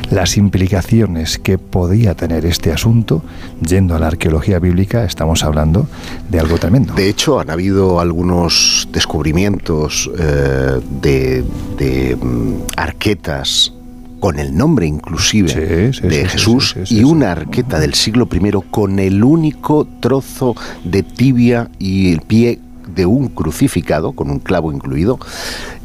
[0.10, 3.24] Las implicaciones que podía tener este asunto,
[3.66, 5.88] yendo a la arqueología bíblica, estamos hablando
[6.30, 6.94] de algo tremendo.
[6.94, 13.74] De hecho, han habido algunos descubrimientos eh, de, mm, arquetas
[14.20, 19.86] con el nombre inclusive de Jesús y una arqueta del siglo I con el único
[20.00, 22.60] trozo de tibia y el pie
[22.96, 25.20] de un crucificado, con un clavo incluido,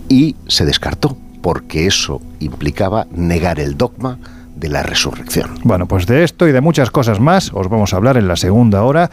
[0.09, 4.19] y se descartó porque eso implicaba negar el dogma
[4.57, 5.51] de la resurrección.
[5.63, 8.37] Bueno, pues de esto y de muchas cosas más os vamos a hablar en la
[8.37, 9.11] segunda hora,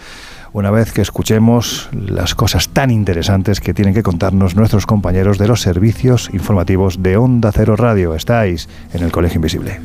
[0.54, 5.48] una vez que escuchemos las cosas tan interesantes que tienen que contarnos nuestros compañeros de
[5.48, 8.16] los servicios informativos de Onda Cero Radio.
[8.16, 9.80] Estáis en el Colegio Invisible.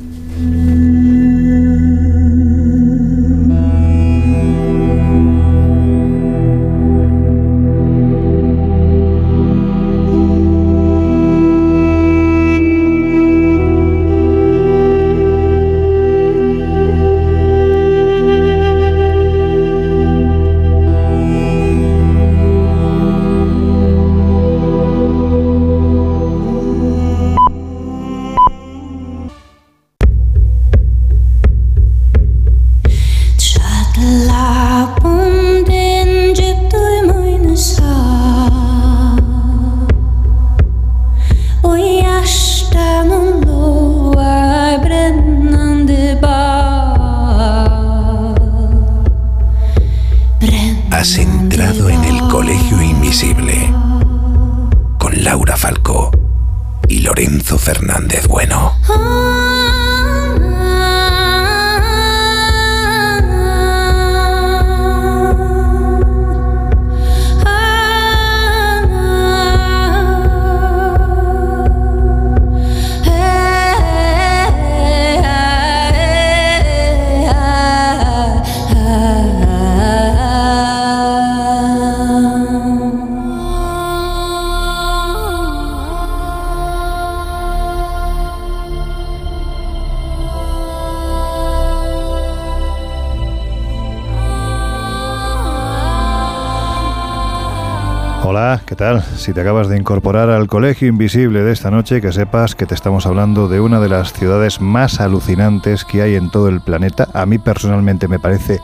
[99.30, 102.74] Si te acabas de incorporar al Colegio Invisible de esta noche, que sepas que te
[102.74, 107.06] estamos hablando de una de las ciudades más alucinantes que hay en todo el planeta.
[107.14, 108.58] A mí personalmente me parece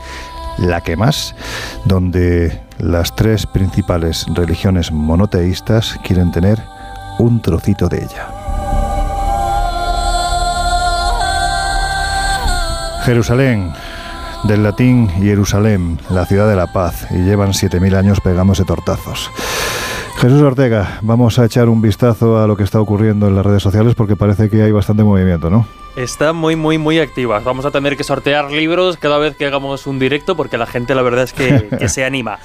[0.57, 1.35] la que más,
[1.85, 6.61] donde las tres principales religiones monoteístas quieren tener
[7.17, 8.27] un trocito de ella.
[13.05, 13.71] Jerusalén,
[14.43, 19.31] del latín Jerusalén, la ciudad de la paz, y llevan 7.000 años pegándose tortazos.
[20.17, 23.61] Jesús Ortega, vamos a echar un vistazo a lo que está ocurriendo en las redes
[23.61, 25.67] sociales porque parece que hay bastante movimiento, ¿no?
[25.95, 27.39] Está muy, muy, muy activa.
[27.39, 30.95] Vamos a tener que sortear libros cada vez que hagamos un directo porque la gente
[30.95, 32.39] la verdad es que, que se anima.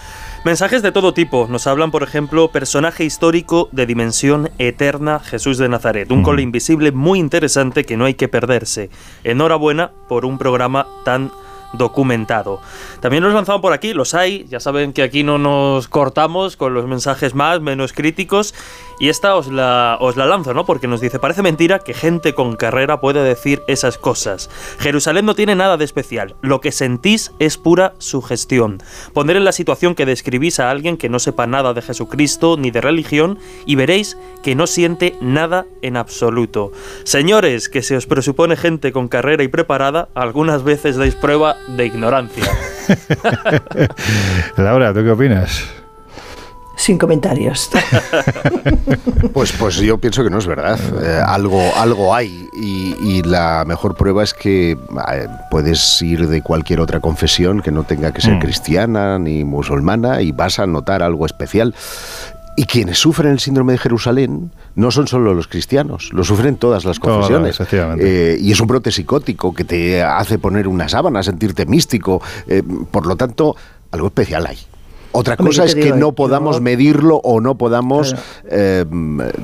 [0.45, 1.47] Mensajes de todo tipo.
[1.49, 6.11] Nos hablan, por ejemplo, personaje histórico de dimensión eterna, Jesús de Nazaret.
[6.11, 8.91] Un cole invisible muy interesante que no hay que perderse.
[9.25, 11.31] Enhorabuena por un programa tan
[11.73, 12.61] documentado.
[13.01, 16.75] También nos lanzado por aquí, los hay, ya saben que aquí no nos cortamos con
[16.75, 18.55] los mensajes más, menos críticos,
[19.03, 20.65] y esta os la, os la lanzo, ¿no?
[20.65, 24.49] Porque nos dice, parece mentira que gente con carrera puede decir esas cosas.
[24.79, 28.81] Jerusalén no tiene nada de especial, lo que sentís es pura sugestión.
[29.13, 32.71] Poner en la situación que describís a alguien que no sepa nada de Jesucristo ni
[32.71, 36.71] de religión y veréis que no siente nada en absoluto.
[37.03, 41.87] Señores, que se os presupone gente con carrera y preparada, algunas veces dais prueba de
[41.87, 42.45] ignorancia.
[44.57, 45.82] Laura, ¿tú qué opinas?
[46.77, 47.71] Sin comentarios.
[49.33, 50.79] Pues, pues yo pienso que no es verdad.
[51.03, 56.43] Eh, algo, algo hay y, y la mejor prueba es que eh, puedes ir de
[56.43, 58.41] cualquier otra confesión que no tenga que ser Mm.
[58.41, 61.75] cristiana ni musulmana y vas a notar algo especial.
[62.57, 66.85] Y quienes sufren el síndrome de Jerusalén no son solo los cristianos, lo sufren todas
[66.85, 67.59] las confesiones.
[67.99, 72.21] Eh, y es un brote psicótico que te hace poner una sábana, sentirte místico.
[72.47, 73.57] Eh, por lo tanto,
[73.91, 74.59] algo especial hay.
[75.15, 78.23] Otra Hombre, cosa es que digo, no yo- podamos medirlo o no podamos, Claro.
[78.51, 78.85] eh,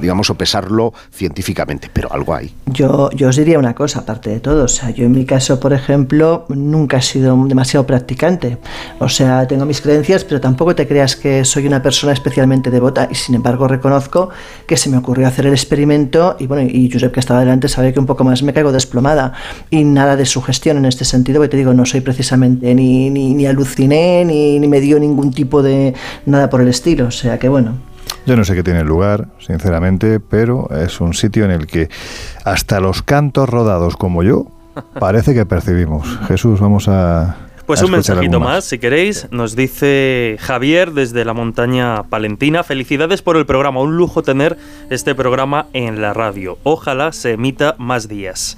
[0.01, 2.53] digamos, o pesarlo científicamente, pero algo hay.
[2.67, 4.65] Yo, yo os diría una cosa, aparte de todo.
[4.65, 8.57] O sea, yo en mi caso, por ejemplo, nunca he sido demasiado practicante.
[8.99, 13.09] O sea, tengo mis creencias, pero tampoco te creas que soy una persona especialmente devota.
[13.11, 14.31] Y sin embargo, reconozco
[14.67, 16.37] que se me ocurrió hacer el experimento.
[16.39, 19.35] Y bueno, y Josep, que estaba delante, sabe que un poco más me caigo desplomada.
[19.71, 23.35] Y nada de sugestión en este sentido, porque te digo, no soy precisamente ni, ni,
[23.35, 25.95] ni aluciné, ni, ni me dio ningún tipo de
[26.27, 27.07] nada por el estilo.
[27.07, 27.75] O sea, que bueno.
[28.27, 31.89] Yo no sé qué tiene lugar, sinceramente, pero es un sitio en el que
[32.45, 34.47] hasta los cantos rodados como yo
[34.99, 36.07] parece que percibimos.
[36.27, 37.37] Jesús, vamos a...
[37.67, 39.29] Pues a un mensajito más, si queréis.
[39.31, 42.65] Nos dice Javier desde la montaña palentina.
[42.65, 43.83] Felicidades por el programa.
[43.83, 44.57] Un lujo tener
[44.89, 46.57] este programa en la radio.
[46.63, 48.57] Ojalá se emita más días.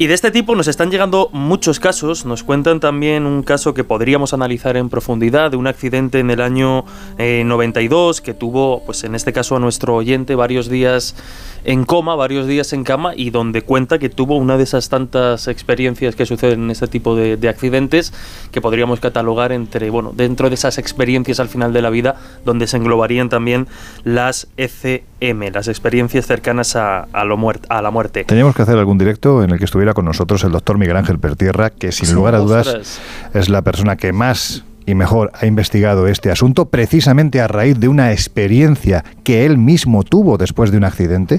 [0.00, 2.24] Y de este tipo nos están llegando muchos casos.
[2.24, 6.40] Nos cuentan también un caso que podríamos analizar en profundidad de un accidente en el
[6.40, 6.84] año
[7.18, 11.16] eh, 92 que tuvo, pues en este caso a nuestro oyente, varios días
[11.64, 15.48] en coma, varios días en cama y donde cuenta que tuvo una de esas tantas
[15.48, 18.12] experiencias que suceden en este tipo de, de accidentes
[18.52, 22.68] que podríamos catalogar entre, bueno, dentro de esas experiencias al final de la vida donde
[22.68, 23.66] se englobarían también
[24.04, 27.36] las ECM, las experiencias cercanas a, a lo
[27.68, 28.24] a la muerte.
[28.24, 31.18] Teníamos que hacer algún directo en el que estuviera con nosotros el doctor Miguel Ángel
[31.18, 33.00] Pertierra, que sin Sí, lugar a dudas
[33.34, 37.88] es la persona que más y mejor ha investigado este asunto precisamente a raíz de
[37.88, 41.36] una experiencia que él mismo tuvo después de un accidente.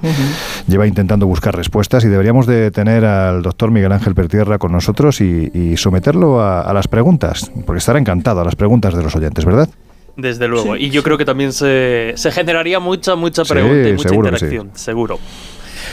[0.68, 5.20] Lleva intentando buscar respuestas y deberíamos de tener al doctor Miguel Ángel Pertierra con nosotros
[5.22, 9.16] y, y someterlo a, a las preguntas, porque estará encantado a las preguntas de los
[9.16, 9.68] oyentes, ¿verdad?
[10.16, 10.76] Desde luego.
[10.76, 14.16] Y yo creo que también se, se generaría mucha, mucha Sí, pregunta y mucha sí.
[14.16, 15.18] interacción, seguro.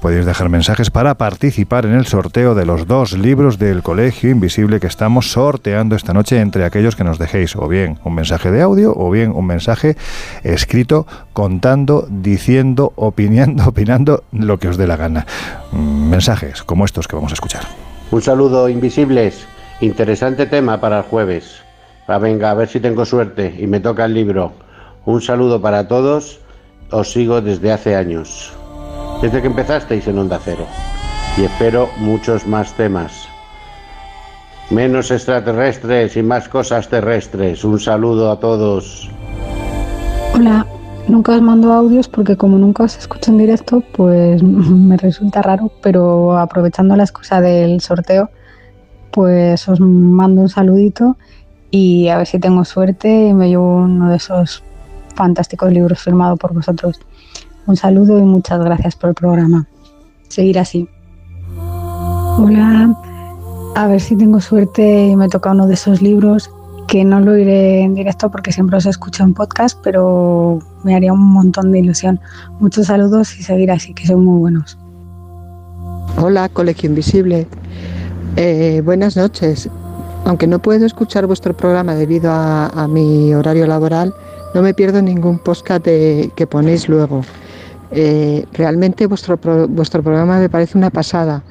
[0.00, 4.80] podéis dejar mensajes para participar en el sorteo de los dos libros del Colegio Invisible
[4.80, 8.62] que estamos sorteando esta noche entre aquellos que nos dejéis o bien un mensaje de
[8.62, 9.96] audio o bien un mensaje
[10.42, 15.26] escrito contando, diciendo, opinando, opinando lo que os dé la gana.
[15.72, 17.87] Mm, mensajes como estos que vamos a escuchar.
[18.10, 19.46] Un saludo, invisibles.
[19.80, 21.62] Interesante tema para el jueves.
[22.08, 24.52] Va, venga, a ver si tengo suerte y me toca el libro.
[25.04, 26.40] Un saludo para todos.
[26.90, 28.52] Os sigo desde hace años.
[29.20, 30.66] Desde que empezasteis en Onda Cero.
[31.36, 33.28] Y espero muchos más temas.
[34.70, 37.62] Menos extraterrestres y más cosas terrestres.
[37.62, 39.10] Un saludo a todos.
[40.34, 40.66] Hola,
[41.08, 45.70] nunca os mando audios porque como nunca os escucho en directo, pues me resulta raro,
[45.82, 48.30] pero aprovechando la excusa del sorteo,
[49.10, 51.16] pues os mando un saludito
[51.70, 54.62] y a ver si tengo suerte y me llevo uno de esos
[55.14, 57.00] fantásticos libros firmados por vosotros.
[57.66, 59.66] Un saludo y muchas gracias por el programa.
[60.28, 60.88] Seguir así.
[61.56, 62.94] Hola,
[63.74, 66.50] a ver si tengo suerte y me toca uno de esos libros
[66.88, 71.12] que no lo iré en directo porque siempre os escucho en podcast, pero me haría
[71.12, 72.18] un montón de ilusión.
[72.58, 74.78] Muchos saludos y seguir así, que son muy buenos.
[76.20, 77.46] Hola, Colegio Invisible.
[78.36, 79.68] Eh, buenas noches.
[80.24, 84.12] Aunque no puedo escuchar vuestro programa debido a, mi horario laboral,
[84.54, 87.22] no me pierdo ningún podcast que ponéis luego.
[87.90, 91.42] Eh, realmente vuestro, vuestro programa me parece una pasada.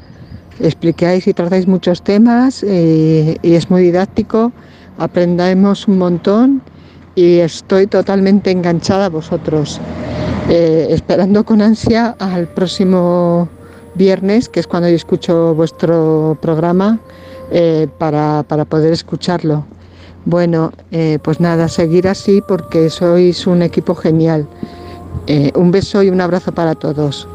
[0.59, 4.51] Explicáis y tratáis muchos temas eh, y es muy didáctico
[4.97, 6.61] aprendemos un montón
[7.15, 9.79] y estoy totalmente enganchada a vosotros,
[10.49, 13.49] eh, esperando con ansia al próximo
[13.95, 16.99] viernes, que es cuando yo escucho vuestro programa,
[17.51, 19.65] eh, para, poder escucharlo.
[20.25, 24.47] Bueno, eh, pues nada, seguir así porque sois un equipo genial.
[25.55, 27.27] un beso y un abrazo para todos.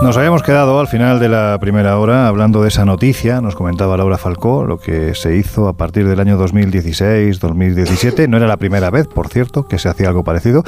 [0.00, 3.96] Nos habíamos quedado al final de la primera hora hablando de esa noticia, nos comentaba
[3.96, 8.28] Laura Falcó, lo que se hizo a partir del año 2016-2017.
[8.28, 10.62] No era la primera vez, por cierto, que se hacía algo parecido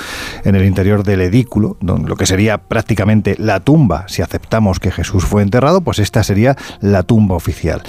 [0.44, 5.24] en el interior del edículo, lo que sería prácticamente la tumba, si aceptamos que Jesús
[5.24, 7.82] fue enterrado, pues esta sería la tumba oficial.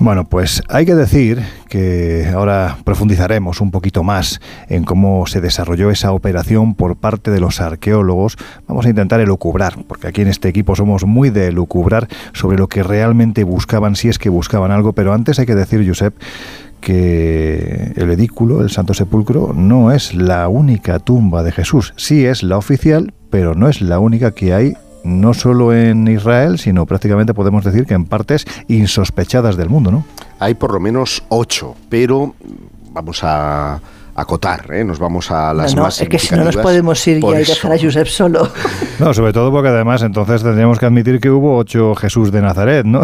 [0.00, 5.90] Bueno, pues hay que decir que ahora profundizaremos un poquito más en cómo se desarrolló
[5.90, 8.36] esa operación por parte de los arqueólogos.
[8.68, 12.68] Vamos a intentar elucubrar, porque aquí en este equipo somos muy de elucubrar sobre lo
[12.68, 16.14] que realmente buscaban, si es que buscaban algo, pero antes hay que decir, Josep,
[16.80, 21.92] que el edículo, el Santo Sepulcro, no es la única tumba de Jesús.
[21.96, 24.74] Sí es la oficial, pero no es la única que hay
[25.08, 30.04] no solo en Israel, sino prácticamente podemos decir que en partes insospechadas del mundo, ¿no?
[30.38, 32.34] Hay por lo menos ocho, pero
[32.92, 33.80] vamos a
[34.18, 34.82] acotar, ¿eh?
[34.82, 37.34] nos vamos a las no, no, más Es que si no nos podemos ir y
[37.34, 38.48] dejar a Josep solo.
[38.98, 42.84] No, sobre todo porque además entonces tendríamos que admitir que hubo ocho Jesús de Nazaret,
[42.84, 43.02] ¿no?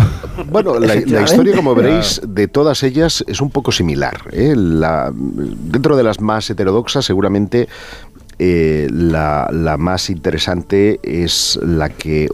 [0.51, 4.23] Bueno, la, historia, como veréis, de todas ellas es un poco similar.
[4.33, 4.55] ¿eh?
[4.57, 7.69] dentro de las más heterodoxas, seguramente
[8.39, 12.29] eh, la, más interesante es la que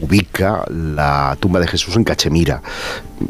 [0.00, 2.62] ubica la tumba de Jesús en Cachemira.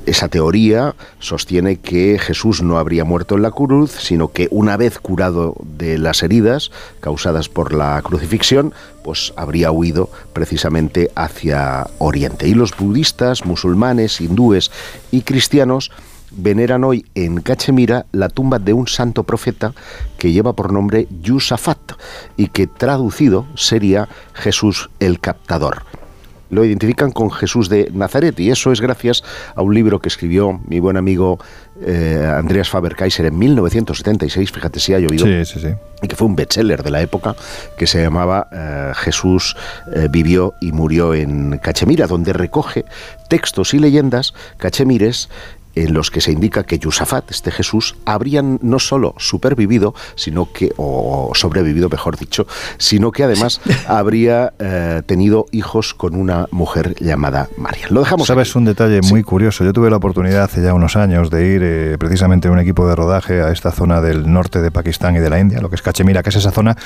[0.04, 4.98] Esa teoría sostiene que Jesús no habría muerto en la cruz, sino que una vez
[4.98, 12.48] curado de las heridas causadas por la crucifixión, pues habría huido precisamente hacia Oriente.
[12.48, 14.72] Y los budistas, musulmanes, hindúes
[15.12, 15.92] y cristianos
[16.36, 19.72] veneran hoy en Cachemira la tumba de un santo profeta
[20.18, 21.92] que lleva por nombre Yusafat
[22.36, 25.82] y que traducido sería Jesús el captador.
[26.48, 29.24] Lo identifican con Jesús de Nazaret y eso es gracias
[29.56, 31.40] a un libro que escribió mi buen amigo
[31.84, 36.90] eh, Andreas Faber-Kaiser en 1976, fíjate si ha llovido, y que fue un bestseller de
[36.90, 37.34] la época,
[37.76, 39.56] que se llamaba eh, Jesús
[39.92, 42.84] eh, vivió y murió en Cachemira, donde recoge
[43.28, 45.28] textos y leyendas cachemires
[45.76, 50.72] en los que se indica que Yusafat, este Jesús, habrían no solo supervivido, sino que,
[50.76, 52.46] o sobrevivido, mejor dicho,
[52.78, 57.86] sino que además habría eh, tenido hijos con una mujer llamada María.
[57.90, 58.26] Lo dejamos.
[58.26, 59.64] Sabes un detalle muy curioso.
[59.64, 62.88] Yo tuve la oportunidad hace ya unos años de ir eh, precisamente en un equipo
[62.88, 65.76] de rodaje a esta zona del norte de Pakistán y de la India, lo que
[65.76, 66.76] es Cachemira, que es esa zona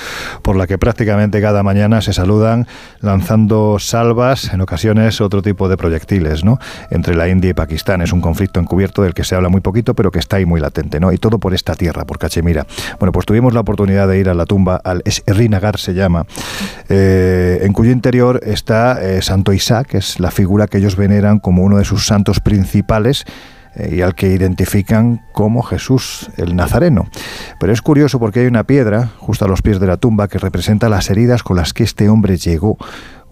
[0.43, 2.67] por la que prácticamente cada mañana se saludan
[3.01, 6.59] lanzando salvas, en ocasiones otro tipo de proyectiles, ¿no?
[6.91, 8.03] Entre la India y Pakistán.
[8.03, 10.61] Es un conflicto encubierto del que se habla muy poquito, pero que está ahí muy
[10.61, 11.13] latente, ¿no?
[11.13, 12.67] Y todo por esta tierra, por Cachemira.
[12.99, 16.27] Bueno, pues tuvimos la oportunidad de ir a la tumba, al Esrinagar se llama,
[16.89, 21.39] eh, en cuyo interior está eh, Santo Isaac, que es la figura que ellos veneran
[21.39, 23.25] como uno de sus santos principales,
[23.77, 27.09] eh, y al que identifican como Jesús el Nazareno.
[27.61, 30.39] Pero es curioso porque hay una piedra justo a los pies de la tumba que
[30.39, 32.79] representa las heridas con las que este hombre llegó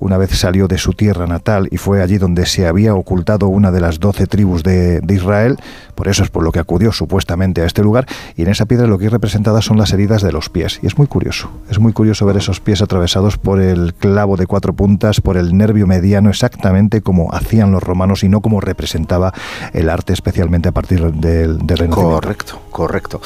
[0.00, 3.70] una vez salió de su tierra natal y fue allí donde se había ocultado una
[3.70, 5.56] de las doce tribus de, Israel,
[5.94, 8.86] por eso es por lo que acudió supuestamente a este lugar, y en esa piedra
[8.86, 10.78] lo que hay representadas son las heridas de los pies.
[10.82, 14.46] Y es muy curioso, es muy curioso ver esos pies atravesados por el clavo de
[14.46, 19.32] cuatro puntas, por el nervio mediano, exactamente como hacían los romanos y no como representaba
[19.72, 21.96] el arte, especialmente a partir del, del Renacimiento.
[21.96, 23.20] Correcto, correcto.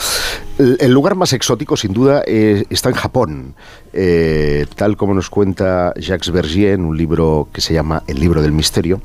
[0.58, 3.54] El lugar más exótico, sin duda, eh, está en Japón,
[3.92, 8.42] eh, tal como nos cuenta Jacques Bergier en un libro que se llama El libro
[8.42, 9.00] del misterio.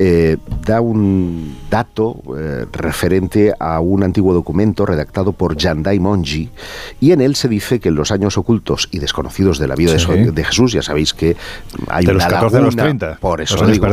[0.00, 6.50] Eh, da un dato eh, referente a un antiguo documento redactado por Yandai Monji
[7.00, 9.94] y en él se dice que en los años ocultos y desconocidos de la vida
[9.94, 11.36] de, Jesús, ya sabéis que
[11.88, 13.88] hay de una los los 30, por eso digo,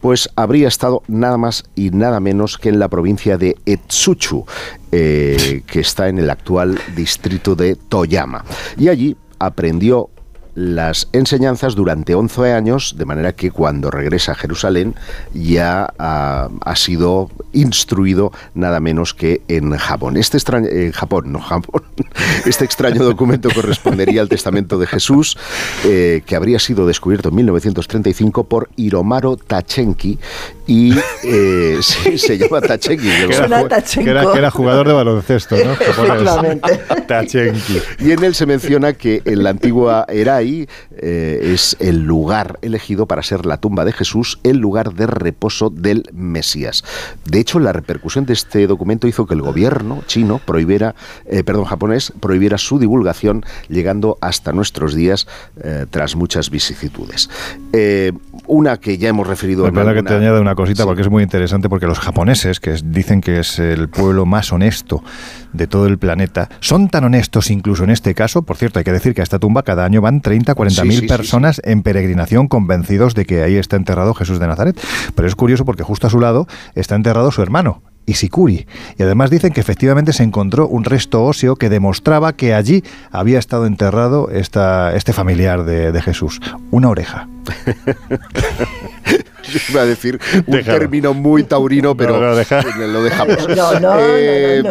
[0.00, 4.46] pues habría estado nada más y nada menos que en la provincia de Etsuchu,
[4.92, 8.44] eh, que está en el actual distrito de Toyama.
[8.76, 10.10] Y allí aprendió
[10.58, 14.96] las enseñanzas durante 11 años, de manera que cuando regresa a Jerusalén
[15.32, 20.16] ya ha, sido instruido nada menos que en Japón.
[20.16, 21.84] Este extraño, en Japón, no Japón,
[22.46, 25.38] este extraño documento correspondería al testamento de Jesús,
[25.84, 30.18] eh, que habría sido descubierto en 1935 por Hiromaro Tachenki
[30.66, 30.92] y
[31.22, 31.78] eh,
[32.16, 33.06] se llama Tachenki.
[33.06, 35.76] Que era, que, era, jugador de baloncesto, ¿no?
[37.06, 37.80] Tachenki.
[38.00, 40.47] Y en él se menciona que en la antigua Erai
[40.96, 45.70] eh, es el lugar elegido para ser la tumba de Jesús, el lugar de reposo
[45.70, 46.84] del Mesías.
[47.24, 50.94] De hecho, la repercusión de este documento hizo que el gobierno chino prohibiera,
[51.26, 55.26] eh, perdón, japonés, prohibiera su divulgación, llegando hasta nuestros días
[55.62, 57.28] eh, tras muchas vicisitudes.
[58.48, 59.66] Una que ya hemos referido.
[59.66, 62.74] Es verdad que te añado una cosita porque es muy interesante porque los japoneses, que
[62.84, 65.02] dicen que es el pueblo más honesto
[65.52, 68.92] de todo el planeta, son tan honestos incluso en este caso, por cierto, hay que
[68.92, 73.14] decir que a esta tumba cada año van 30, 40 mil personas en peregrinación convencidos
[73.14, 74.80] de que ahí está enterrado Jesús de Nazaret.
[75.14, 77.82] Pero es curioso porque justo a su lado está enterrado su hermano,
[78.96, 83.38] Y además dicen que efectivamente se encontró un resto óseo que demostraba que allí había
[83.38, 86.40] estado enterrado esta, este familiar de Jesús.
[86.70, 87.28] Una oreja.
[89.70, 92.20] iba a decir un término muy taurino, pero
[92.78, 93.36] lo dejamos.
[94.00, 94.62] Eh,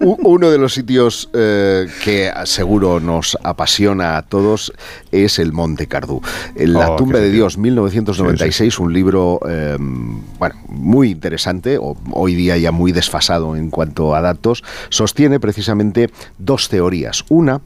[0.00, 4.72] uno de los sitios eh, que seguro nos apasiona a todos
[5.12, 6.20] es el Monte Cardú.
[6.56, 12.72] La oh, tumba de Dios, 1996, un libro em, bueno, muy interesante, hoy día ya
[12.72, 17.24] muy desfasado en cuanto a datos, sostiene precisamente dos teorías.
[17.28, 17.60] Una,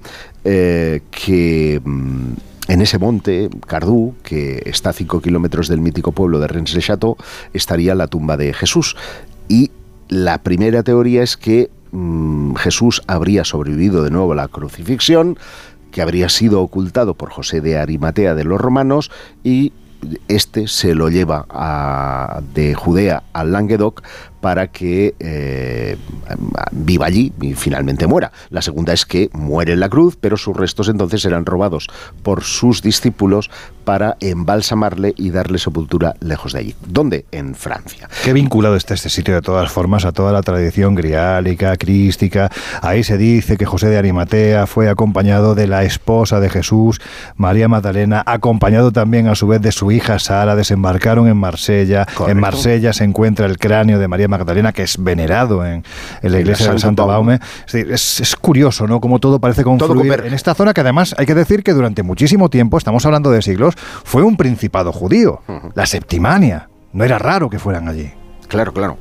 [0.45, 2.33] eh, que mm,
[2.69, 7.17] en ese monte, Cardú, que está a 5 kilómetros del mítico pueblo de Rennes-le-Château,
[7.55, 8.95] estaría la tumba de Jesús.
[9.49, 9.71] Y
[10.09, 15.39] la primera teoría es que mm, Jesús habría sobrevivido de nuevo a la crucifixión,
[15.91, 19.11] que habría sido ocultado por José de Arimatea de los romanos
[19.43, 19.73] y
[20.29, 24.03] este se lo lleva de Judea al Languedoc
[24.41, 25.97] para que eh,
[26.73, 28.33] viva allí y finalmente muera.
[28.51, 31.89] La segunda es que muere en la cruz, pero sus restos entonces serán robados
[32.23, 33.51] por sus discípulos
[33.85, 36.75] para embalsamarle y darle sepultura lejos de allí.
[36.87, 37.25] ¿Dónde?
[37.33, 38.09] En Francia.
[38.23, 42.51] Qué vinculado está este sitio de todas formas a toda la tradición griálica, crística.
[42.83, 47.01] Ahí se dice que José de Arimatea fue acompañado de la esposa de Jesús,
[47.37, 52.07] María Magdalena, acompañado también a su vez de su hija Sara, desembarcaron en Marsella.
[52.27, 55.83] En Marsella se encuentra el cráneo de María Magdalena, que es venerado en,
[56.23, 57.41] la iglesia de Santa Baume.
[57.67, 59.01] Es, es, curioso, ¿no?
[59.01, 62.49] Como todo parece confluir en esta zona que además hay que decir que durante muchísimo
[62.49, 63.75] tiempo, estamos hablando de siglos,
[64.05, 65.41] fue un principado judío,
[65.75, 66.69] la Septimania.
[66.93, 68.11] No era raro que fueran allí.
[68.49, 68.99] Claro, claro.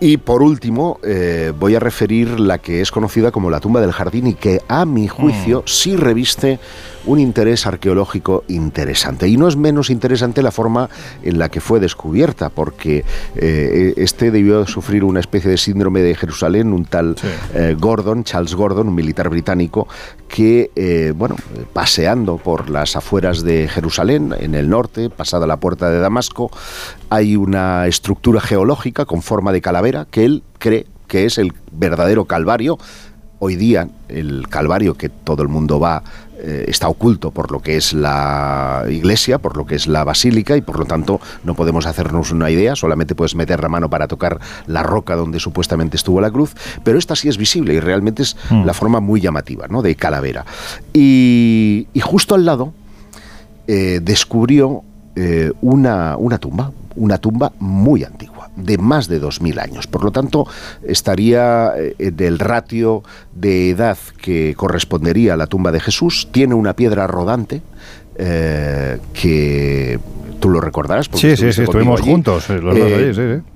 [0.00, 3.92] Y por último, eh, voy a referir la que es conocida como la tumba del
[3.92, 5.62] jardín y que a mi juicio mm.
[5.66, 6.58] sí reviste
[7.06, 9.28] un interés arqueológico interesante.
[9.28, 10.88] Y no es menos interesante la forma
[11.22, 13.04] en la que fue descubierta, porque
[13.36, 17.16] eh, este debió sufrir una especie de síndrome de Jerusalén, un tal
[17.54, 19.88] eh, Gordon, Charles Gordon, un militar británico,
[20.28, 21.36] que, eh, bueno,
[21.72, 26.50] paseando por las afueras de Jerusalén, en el norte, pasada la puerta de Damasco,
[27.10, 32.24] hay una estructura geológica con forma de calavera que él cree que es el verdadero
[32.24, 32.78] Calvario
[33.38, 36.02] Hoy día el Calvario, que todo el mundo va,
[36.38, 40.56] eh, está oculto por lo que es la iglesia, por lo que es la basílica
[40.56, 44.08] y por lo tanto no podemos hacernos una idea, solamente puedes meter la mano para
[44.08, 48.22] tocar la roca donde supuestamente estuvo la cruz, pero esta sí es visible y realmente
[48.22, 48.64] es mm.
[48.64, 49.80] la forma muy llamativa ¿no?
[49.80, 50.44] de calavera.
[50.92, 52.72] Y, justo al lado
[53.66, 54.82] eh, descubrió
[55.16, 59.86] eh, una, una tumba, una tumba muy antigua de más de 2.000 años.
[59.86, 60.46] Por lo tanto,
[60.82, 63.02] estaría eh, del ratio
[63.34, 66.28] de edad que correspondería a la tumba de Jesús.
[66.30, 67.62] Tiene una piedra rodante
[68.16, 69.98] eh, que
[70.40, 71.08] tú lo recordarás.
[71.12, 72.48] sí, sí, sí, estuvimos juntos.
[72.50, 73.53] Eh, los dos sí, sí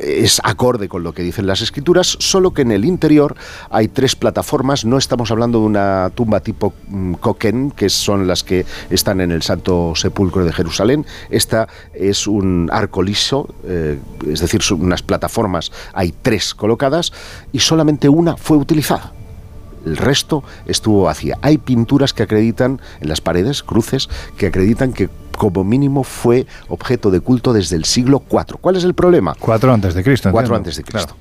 [0.00, 3.36] es acorde con lo que dicen las escrituras, solo que en el interior
[3.70, 8.44] hay tres plataformas, no estamos hablando de una tumba tipo mm, Coquen, que son las
[8.44, 14.40] que están en el Santo Sepulcro de Jerusalén, esta es un arco liso, eh, es
[14.40, 17.12] decir, unas plataformas, hay tres colocadas
[17.52, 19.12] y solamente una fue utilizada.
[19.84, 21.38] El resto estuvo vacía.
[21.42, 27.10] Hay pinturas que acreditan en las paredes, cruces, que acreditan que como mínimo fue objeto
[27.10, 28.58] de culto desde el siglo IV.
[28.60, 29.34] ¿Cuál es el problema?
[29.38, 30.30] Cuatro antes de Cristo.
[30.32, 31.14] Cuatro antes de Cristo.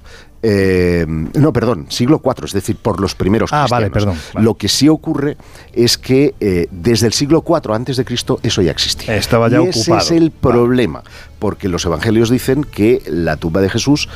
[0.47, 4.67] Eh, no, perdón, siglo IV, es decir, por los primeros ah, Vale, perdón, Lo que
[4.67, 5.37] sí ocurre
[5.73, 9.15] es que eh, desde el siglo IV antes de Cristo eso ya existía.
[9.15, 9.97] Estaba ya y ocupado.
[9.97, 11.03] Ese es el problema,
[11.39, 14.07] porque los evangelios dicen que la tumba de Jesús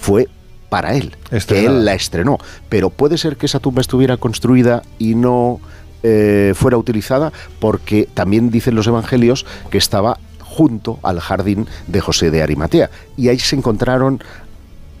[0.00, 0.28] fue
[0.68, 2.38] para él, que él la estrenó.
[2.68, 5.60] Pero puede ser que esa tumba estuviera construida y no
[6.02, 12.30] eh, fuera utilizada porque también dicen los evangelios que estaba junto al jardín de José
[12.30, 12.90] de Arimatea.
[13.16, 14.22] Y ahí se encontraron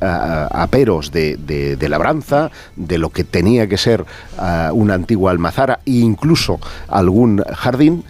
[0.00, 4.04] aperos de, labranza, de lo que tenía que ser
[4.72, 8.04] una antigua almazara e incluso algún jardín,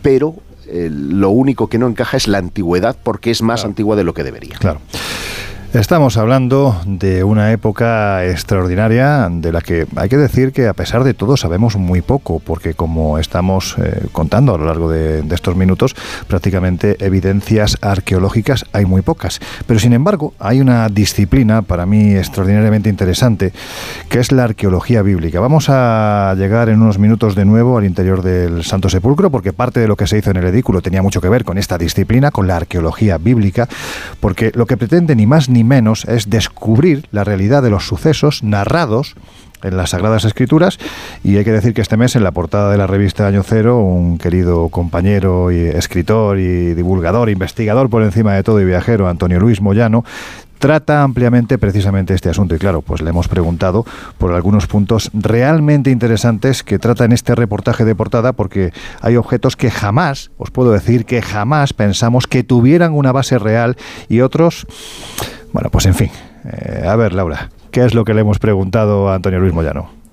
[0.00, 0.36] pero
[0.66, 4.14] eh, lo único que no encaja es la antigüedad porque es más antigua de lo
[4.14, 4.56] que debería.
[4.58, 4.80] Claro.
[5.74, 11.02] Estamos hablando de una época extraordinaria de la que hay que decir que a pesar
[11.02, 15.56] de todo sabemos muy poco, porque como estamos eh, contando a lo largo de, estos
[15.56, 15.96] minutos,
[16.28, 19.40] prácticamente evidencias arqueológicas hay muy pocas.
[19.66, 23.52] Pero sin embargo, hay una disciplina para mí extraordinariamente interesante,
[24.08, 25.40] que es la arqueología bíblica.
[25.40, 29.80] Vamos a llegar en unos minutos de nuevo al interior del Santo Sepulcro, porque parte
[29.80, 32.30] de lo que se hizo en el edículo tenía mucho que ver con esta disciplina,
[32.30, 33.68] con la arqueología bíblica,
[34.20, 38.42] porque lo que pretende ni más ni menos es descubrir la realidad de los sucesos
[38.42, 39.16] narrados
[39.64, 40.78] en las Sagradas Escrituras.
[41.24, 43.78] Y hay que decir que este mes en la portada de la revista Año Cero
[43.78, 49.40] un querido compañero y escritor y divulgador, investigador por encima de todo y viajero, Antonio
[49.40, 50.04] Luis Moyano,
[50.64, 53.84] trata ampliamente precisamente este asunto y claro, pues le hemos preguntado
[54.16, 59.56] por algunos puntos realmente interesantes que trata en este reportaje de portada porque hay objetos
[59.56, 63.76] que jamás, os puedo decir que jamás pensamos que tuvieran una base real
[64.08, 64.66] y otros
[65.52, 66.10] bueno, pues en fin.
[66.46, 70.03] Eh, a ver, Laura, ¿qué es lo que le hemos preguntado a Antonio Luis Moyano?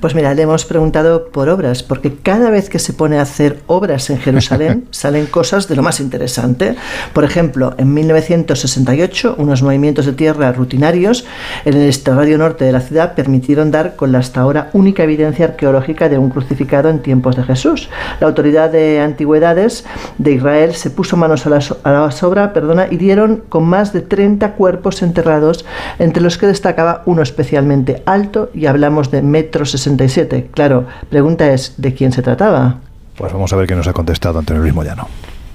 [0.00, 3.60] Pues mira, le hemos preguntado por obras, porque cada vez que se pone a hacer
[3.66, 6.76] obras en Jerusalén salen cosas de lo más interesante.
[7.12, 11.24] Por ejemplo, en 1968, unos movimientos de tierra rutinarios
[11.64, 15.44] en el estradio norte de la ciudad permitieron dar con la hasta ahora única evidencia
[15.44, 17.90] arqueológica de un crucificado en tiempos de Jesús.
[18.20, 19.84] La autoridad de antigüedades
[20.18, 23.92] de Israel se puso manos a la, a la obra perdona, y dieron con más
[23.92, 25.64] de 30 cuerpos enterrados,
[25.98, 29.22] entre los que destacaba uno especialmente alto, y hablamos de
[29.54, 30.48] metros 67.
[30.52, 32.80] Claro, pregunta es, ¿de quién se trataba?
[33.16, 35.06] Pues vamos a ver qué nos ha contestado Antonio Luis Moyano.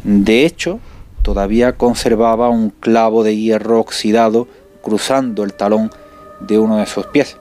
[0.06, 0.80] De hecho,
[1.22, 4.48] todavía conservaba un clavo de hierro oxidado
[4.82, 5.92] cruzando el talón
[6.40, 7.36] de uno de sus pies.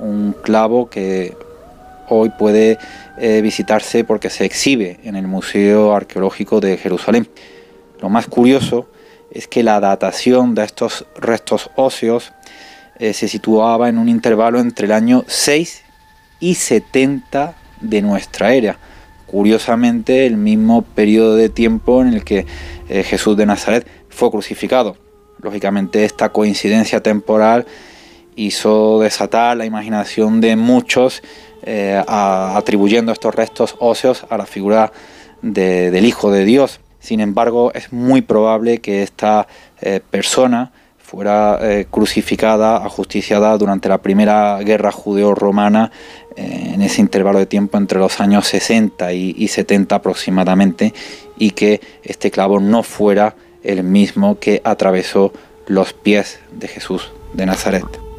[0.00, 1.36] Un clavo que
[2.08, 2.78] hoy puede
[3.18, 7.28] eh, visitarse porque se exhibe en el Museo Arqueológico de Jerusalén.
[8.00, 8.88] Lo más curioso
[9.30, 12.32] es que la datación de estos restos óseos
[12.98, 15.81] eh, se situaba en un intervalo entre el año 6
[16.42, 18.78] y 70 de nuestra era.
[19.26, 22.44] Curiosamente, el mismo periodo de tiempo en el que
[22.88, 24.96] eh, Jesús de Nazaret fue crucificado.
[25.40, 27.64] Lógicamente, esta coincidencia temporal
[28.36, 31.22] hizo desatar la imaginación de muchos,
[31.62, 34.92] eh, atribuyendo estos restos óseos a la figura
[35.40, 36.80] del Hijo de Dios.
[36.98, 39.46] Sin embargo, es muy probable que esta
[39.80, 41.58] eh, persona fuera
[41.90, 45.90] crucificada, ajusticiada durante la primera guerra judeo-romana
[46.36, 50.94] en ese intervalo de tiempo entre los años 60 y, 70 aproximadamente
[51.38, 55.32] y que este clavo no fuera el mismo que atravesó
[55.66, 58.11] los pies de Jesús de Nazaret.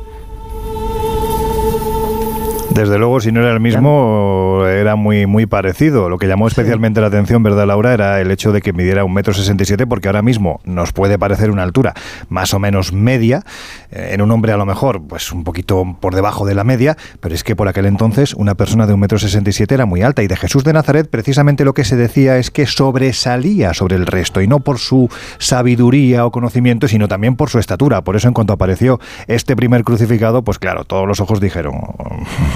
[2.74, 6.10] Desde luego, si no era el mismo, era muy, muy parecido.
[6.10, 7.94] Lo que llamó especialmente la atención, ¿verdad, Laura?
[7.94, 10.92] Era el hecho de que midiera un metro sesenta y siete, porque ahora mismo nos
[10.92, 11.94] puede parecer una altura
[12.30, 13.44] más o menos media.
[13.92, 16.98] Eh, en un hombre, a lo mejor, pues un poquito por debajo de la media,
[17.20, 19.86] pero es que por aquel entonces una persona de un metro sesenta y siete era
[19.86, 20.24] muy alta.
[20.24, 24.08] Y de Jesús de Nazaret, precisamente lo que se decía es que sobresalía sobre el
[24.08, 28.02] resto, y no por su sabiduría o conocimiento, sino también por su estatura.
[28.02, 31.76] Por eso, en cuanto apareció este primer crucificado, pues claro, todos los ojos dijeron,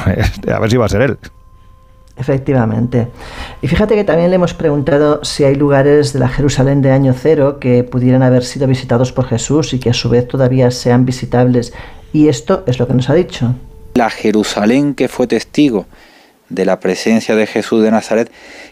[0.53, 1.17] a ver si va a ser él.
[2.17, 3.07] Efectivamente.
[3.61, 7.13] Y fíjate que también le hemos preguntado si hay lugares de la Jerusalén de año
[7.13, 11.05] cero que pudieran haber sido visitados por Jesús y que a su vez todavía sean
[11.05, 11.73] visitables.
[12.13, 13.53] Y esto es lo que nos ha dicho.
[13.93, 15.85] La Jerusalén que fue testigo
[16.49, 18.31] de la presencia de Jesús de Nazaret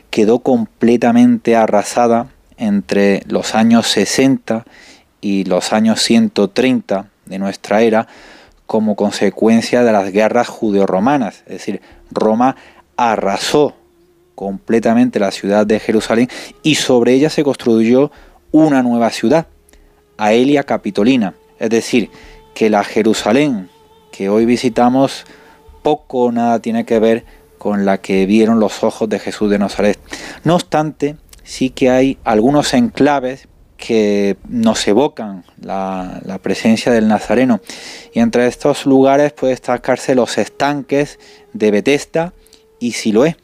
[0.10, 2.28] quedó completamente arrasada
[2.58, 4.66] entre los años 60
[5.22, 8.08] y los años 130 de nuestra era
[8.66, 11.44] como consecuencia de las guerras judeo-romanas.
[11.46, 12.56] Es decir, Roma
[12.98, 13.76] arrasó
[14.36, 16.30] completamente la ciudad de Jerusalén
[16.64, 18.12] y sobre ella se construyó
[18.52, 19.48] una nueva ciudad,
[20.18, 21.36] Aelia Capitolina.
[21.60, 22.10] Es decir,
[22.54, 23.70] que la Jerusalén
[24.16, 25.26] que hoy visitamos
[25.84, 27.26] poco o nada tiene que ver
[27.58, 30.00] con la que vieron los ojos de Jesús de Nazaret.
[30.46, 37.62] No obstante, sí que hay algunos enclaves que nos evocan la, presencia del Nazareno.
[38.14, 41.20] Y entre estos lugares puede destacarse los estanques
[41.54, 42.34] de Betesda,
[42.80, 43.38] y Siloé,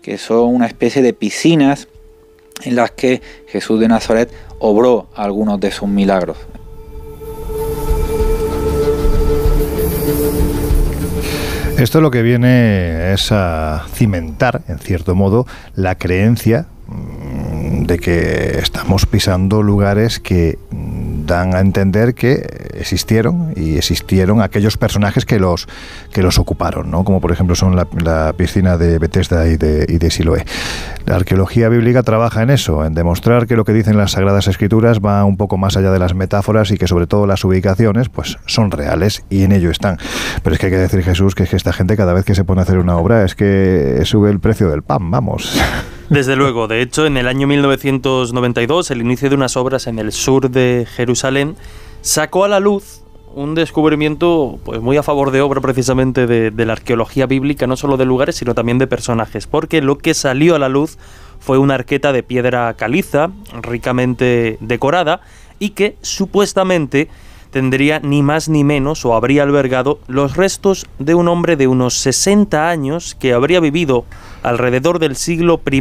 [0.00, 1.88] que son una especie de piscinas
[2.64, 6.38] en las que Jesús de Nazaret obró algunos de sus milagros.
[11.78, 16.66] Esto lo que viene es a cimentar, en cierto modo, la creencia
[17.72, 20.58] de que estamos pisando lugares que
[21.26, 25.66] dan a entender que existieron y existieron aquellos personajes que los
[26.12, 27.04] que los ocuparon, ¿no?
[27.04, 30.44] como por ejemplo son la, piscina de Bethesda y de, y de Siloé.
[31.06, 35.00] La arqueología bíblica trabaja en eso, en demostrar que lo que dicen las Sagradas Escrituras
[35.00, 38.38] va un poco más allá de las metáforas y que sobre todo las ubicaciones pues
[38.46, 39.98] son reales y en ello están.
[40.42, 42.34] Pero es que hay que decir Jesús que es que esta gente cada vez que
[42.34, 45.58] se pone a hacer una obra es que sube el precio del pan, vamos.
[46.12, 50.12] Desde luego, de hecho, en el año 1992, el inicio de unas obras en el
[50.12, 51.56] sur de Jerusalén
[52.02, 53.00] sacó a la luz
[53.34, 57.78] un descubrimiento pues muy a favor de obra precisamente de, de, la arqueología bíblica, no
[57.78, 60.98] solo de lugares, sino también de personajes, porque lo que salió a la luz
[61.40, 63.30] fue una arqueta de piedra caliza,
[63.62, 65.22] ricamente decorada,
[65.58, 67.08] y que supuestamente
[67.52, 71.94] tendría ni más ni menos o habría albergado los restos de un hombre de unos
[71.98, 74.04] 60 años que habría vivido
[74.42, 75.80] alrededor del siglo I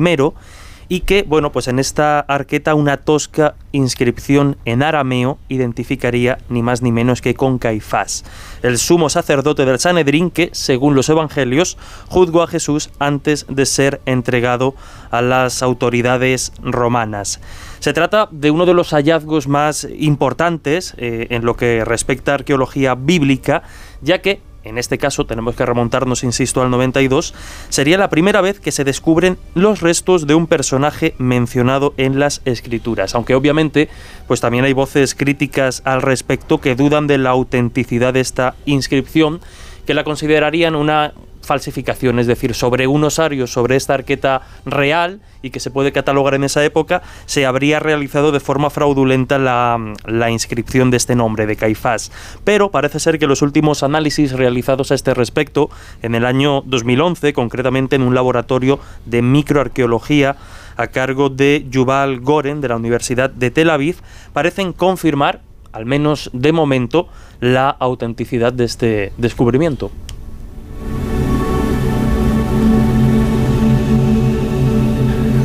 [0.91, 6.82] y que, bueno, pues en esta arqueta una tosca inscripción en arameo identificaría ni más
[6.82, 8.26] ni menos que con Caifás,
[8.61, 11.78] el sumo sacerdote del Sanedrín que, según los evangelios,
[12.09, 14.76] juzgó a Jesús antes de ser entregado
[15.11, 17.39] a las autoridades romanas.
[17.82, 22.36] Se trata de uno de los hallazgos más importantes eh, en lo que respecta a
[22.36, 23.64] arqueología bíblica,
[24.04, 27.34] ya que en este caso tenemos que remontarnos, insisto, al 92,
[27.70, 32.44] sería la primera vez que se descubren los restos de un personaje mencionado en las
[32.46, 33.90] escrituras, aunque obviamente
[34.28, 39.42] pues también hay voces críticas al respecto que dudan de la autenticidad de esta inscripción,
[39.88, 45.50] que la considerarían una falsificación, es decir, sobre un osario, sobre esta arqueta real y
[45.50, 50.30] que se puede catalogar en esa época, se habría realizado de forma fraudulenta la, la,
[50.30, 52.12] inscripción de este nombre, de Caifás.
[52.44, 55.70] Pero parece ser que los últimos análisis realizados a este respecto,
[56.02, 60.38] en el año 2011, concretamente en un laboratorio de microarqueología,
[60.78, 63.98] a cargo de Yuval Goren de la Universidad de Tel Aviv,
[64.34, 67.08] parecen confirmar, al menos de momento,
[67.39, 69.92] la autenticidad de este descubrimiento.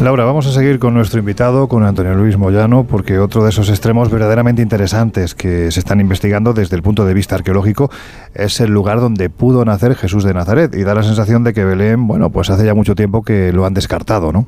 [0.02, 3.70] Laura, vamos a seguir con nuestro invitado, con Antonio Luis Moyano, porque otro de esos
[3.70, 7.90] extremos verdaderamente interesantes que se están investigando desde el punto de vista arqueológico
[8.34, 10.74] es el lugar donde pudo nacer Jesús de Nazaret.
[10.76, 13.64] Y da la sensación de que Belén, bueno, pues hace ya mucho tiempo que lo
[13.64, 14.46] han descartado, ¿no?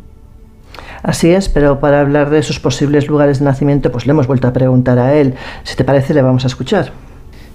[1.03, 4.49] Así es, pero para hablar de esos posibles lugares de nacimiento, pues le hemos vuelto
[4.49, 5.35] a preguntar a él.
[5.65, 6.93] Si te parece, le vamos a escuchar.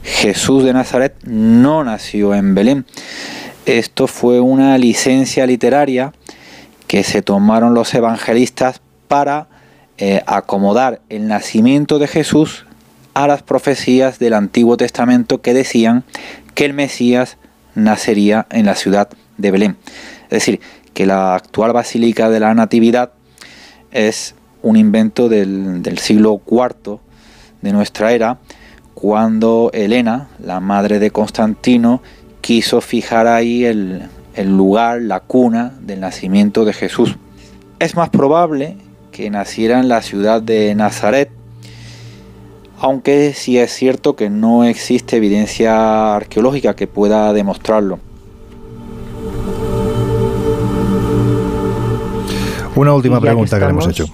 [0.04, 2.86] Jesús de Nazaret no nació en Belén.
[3.66, 6.12] Esto fue una licencia literaria
[6.94, 9.48] que se tomaron los evangelistas para
[9.98, 12.68] eh, acomodar el nacimiento de Jesús
[13.16, 16.04] a las profecías del Antiguo Testamento que decían
[16.54, 17.38] que el Mesías
[17.74, 19.78] nacería en la ciudad de Belén.
[20.26, 20.62] Es decir,
[20.94, 23.14] que la actual Basílica de la Natividad
[23.90, 27.00] es un invento del, siglo IV
[27.64, 28.38] de nuestra era,
[28.94, 32.04] cuando Helena, la madre de Constantino,
[32.42, 37.18] quiso fijar ahí el, el lugar, la cuna del nacimiento de Jesús.
[37.80, 38.78] Es más probable
[39.12, 41.30] que naciera en la ciudad de Nazaret,
[42.80, 48.00] aunque sí es cierto que no existe evidencia arqueológica que pueda demostrarlo.
[52.76, 54.06] Una última pregunta que, le hemos hecho.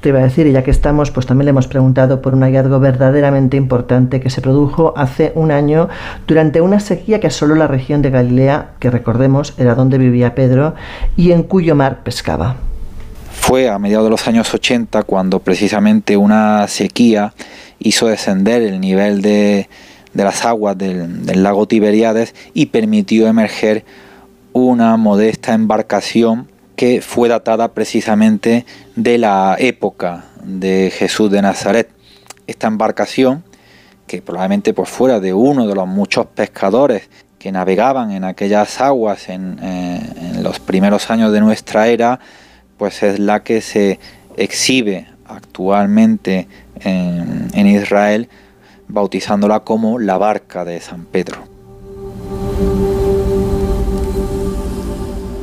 [0.00, 2.42] Te iba a decir, y ya que estamos, pues también le hemos preguntado por un
[2.42, 5.90] hallazgo verdaderamente importante que se produjo hace un año
[6.26, 10.74] durante una sequía que asoló la región de Galilea, que recordemos era donde vivía Pedro,
[11.16, 12.56] y en cuyo mar pescaba.
[13.30, 17.34] Fue a mediados de los años 80 cuando precisamente una sequía
[17.78, 19.68] hizo descender el nivel de,
[20.14, 23.84] las aguas del, del lago Tiberíades y permitió emerger
[24.52, 26.49] una modesta embarcación
[26.80, 28.64] que fue datada precisamente
[28.96, 31.90] de la época de Jesús de Nazaret.
[32.46, 33.44] Esta embarcación,
[34.06, 39.28] que probablemente por fuera de uno de los muchos pescadores que navegaban en aquellas aguas
[39.28, 42.18] en, eh, los primeros años de nuestra era,
[42.78, 44.00] pues es la que se
[44.38, 46.48] exhibe actualmente
[46.82, 48.30] en Israel,
[48.88, 51.49] bautizándola como la barca de San Pedro.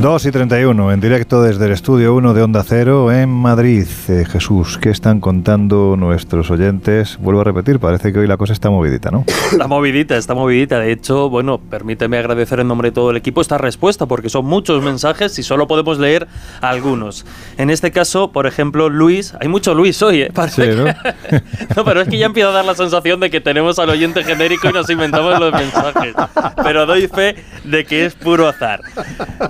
[0.00, 3.86] 2 y 31, en directo desde el estudio 1 de Onda Cero en Madrid.
[4.08, 7.18] Eh, Jesús, ¿qué están contando nuestros oyentes?
[7.20, 9.26] Vuelvo a repetir, parece que hoy la cosa está movidita, ¿no?
[9.52, 10.78] Está movidita, está movidita.
[10.78, 14.46] De hecho, bueno, permíteme agradecer en nombre de todo el equipo esta respuesta, porque son
[14.46, 16.28] muchos mensajes y solo podemos leer
[16.62, 17.26] algunos.
[17.58, 20.32] En este caso, por ejemplo, Luis, hay mucho Luis hoy, ¿eh?
[20.48, 20.84] sí, ¿no?
[21.76, 24.24] no, pero es que ya empieza a dar la sensación de que tenemos al oyente
[24.24, 26.14] genérico y nos inventamos los mensajes.
[26.62, 27.34] Pero doy fe
[27.64, 28.80] de que es puro azar.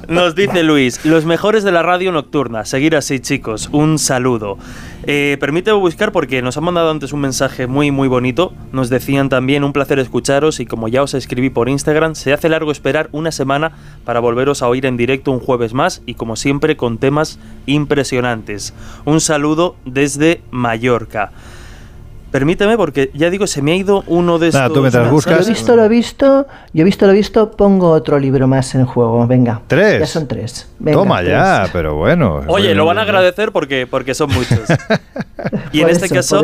[0.08, 2.64] Nos Dice Luis, los mejores de la radio nocturna.
[2.64, 3.68] Seguir así, chicos.
[3.72, 4.56] Un saludo.
[5.02, 8.54] Eh, permíteme buscar porque nos han mandado antes un mensaje muy muy bonito.
[8.72, 12.48] Nos decían también un placer escucharos y como ya os escribí por Instagram, se hace
[12.48, 13.72] largo esperar una semana
[14.06, 18.72] para volveros a oír en directo un jueves más y como siempre con temas impresionantes.
[19.04, 21.32] Un saludo desde Mallorca.
[22.30, 24.72] Permíteme, porque ya digo, se me ha ido uno de estos.
[24.72, 25.40] tú mientras buscas.
[25.40, 28.46] Lo he visto, lo he visto, yo he visto, lo he visto, pongo otro libro
[28.46, 29.26] más en juego.
[29.26, 29.62] Venga.
[29.66, 30.00] ¿Tres?
[30.00, 30.68] Ya son tres.
[30.78, 32.42] Venga, Toma ya, pero bueno.
[32.46, 34.60] Oye, lo van a agradecer porque, porque son muchos.
[35.72, 36.42] y en este caso,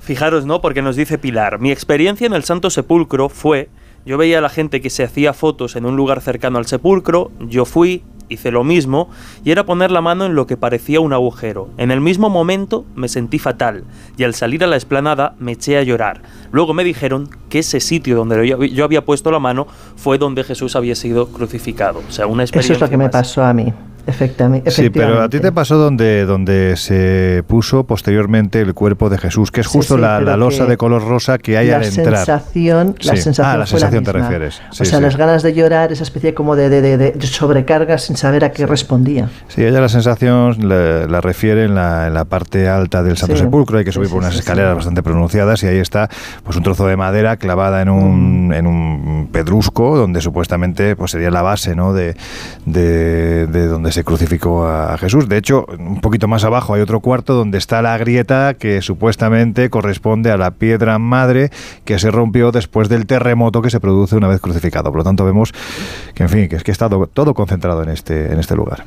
[0.00, 0.60] fijaros, ¿no?
[0.60, 3.68] Porque nos dice Pilar, mi experiencia en el Santo Sepulcro fue.
[4.06, 7.30] Yo veía a la gente que se hacía fotos en un lugar cercano al sepulcro,
[7.40, 9.08] yo fui, hice lo mismo
[9.44, 11.68] y era poner la mano en lo que parecía un agujero.
[11.76, 13.84] En el mismo momento me sentí fatal
[14.16, 16.22] y al salir a la explanada me eché a llorar.
[16.52, 19.66] Luego me dijeron que ese sitio donde yo había puesto la mano
[19.96, 22.02] fue donde Jesús había sido crucificado.
[22.08, 22.74] O sea, una experiencia.
[22.74, 23.72] Eso es lo que me pasó a mí.
[24.06, 24.70] Efectivamente.
[24.70, 29.50] Sí, pero a ti te pasó donde, donde se puso posteriormente el cuerpo de Jesús,
[29.50, 32.16] que es justo la, losa de color rosa que hay al entrar.
[32.16, 34.60] Sensación, la sensación, ah, la sensación te refieres.
[34.70, 38.44] o sea, las ganas de llorar, esa especie como de, de, de, sobrecarga sin saber
[38.44, 39.28] a qué respondía.
[39.48, 43.78] Sí, ella la sensación la, refiere en la, en la, parte alta del Santo Sepulcro,
[43.78, 46.08] hay que subir por unas escaleras bastante pronunciadas y ahí está
[46.42, 48.52] pues un trozo de madera clavada en un, mm.
[48.52, 51.92] en un pedrusco donde supuestamente pues sería la base ¿no?
[51.92, 52.16] de,
[52.66, 55.26] de, de donde se crucificó a Jesús.
[55.28, 59.70] De hecho, un poquito más abajo hay otro cuarto donde está la grieta que supuestamente
[59.70, 61.50] corresponde a la piedra madre
[61.84, 64.90] que se rompió después del terremoto que se produce una vez crucificado.
[64.90, 65.54] Por lo tanto, vemos
[66.14, 68.84] que, en fin, que es que está todo concentrado en este, en este lugar.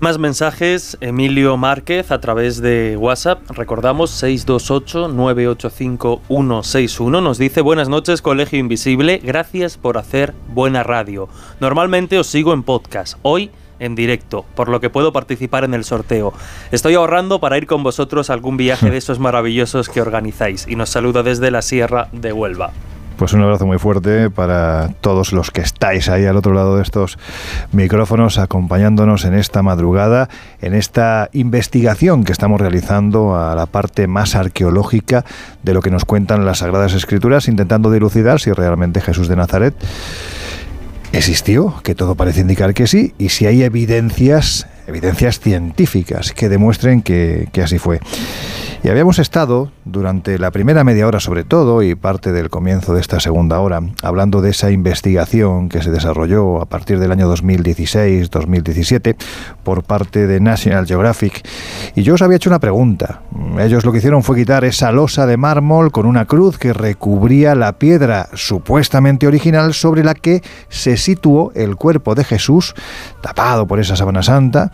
[0.00, 8.58] Más mensajes, Emilio Márquez a través de WhatsApp, recordamos 628-985-161, nos dice buenas noches Colegio
[8.58, 11.28] Invisible, gracias por hacer buena radio.
[11.60, 15.84] Normalmente os sigo en podcast, hoy en directo, por lo que puedo participar en el
[15.84, 16.32] sorteo.
[16.72, 20.76] Estoy ahorrando para ir con vosotros a algún viaje de esos maravillosos que organizáis y
[20.76, 22.72] nos saludo desde la Sierra de Huelva.
[23.16, 26.82] Pues un abrazo muy fuerte para todos los que estáis ahí al otro lado de
[26.82, 27.16] estos
[27.70, 30.28] micrófonos acompañándonos en esta madrugada,
[30.60, 35.24] en esta investigación que estamos realizando a la parte más arqueológica
[35.62, 39.74] de lo que nos cuentan las Sagradas Escrituras, intentando dilucidar si realmente Jesús de Nazaret
[41.16, 47.02] existió, que todo parece indicar que sí, y si hay evidencias, evidencias científicas que demuestren
[47.02, 48.00] que, que así fue.
[48.84, 53.00] Y habíamos estado durante la primera media hora sobre todo y parte del comienzo de
[53.00, 59.16] esta segunda hora hablando de esa investigación que se desarrolló a partir del año 2016-2017
[59.62, 61.48] por parte de National Geographic.
[61.94, 63.22] Y yo os había hecho una pregunta.
[63.58, 67.54] Ellos lo que hicieron fue quitar esa losa de mármol con una cruz que recubría
[67.54, 72.74] la piedra supuestamente original sobre la que se situó el cuerpo de Jesús
[73.22, 74.72] tapado por esa sábana santa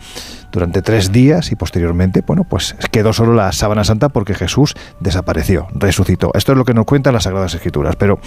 [0.51, 5.67] durante tres días y posteriormente, bueno, pues quedó solo la sábana santa porque Jesús desapareció,
[5.73, 6.31] resucitó.
[6.33, 7.95] Esto es lo que nos cuentan las Sagradas Escrituras.
[7.95, 8.19] Pero,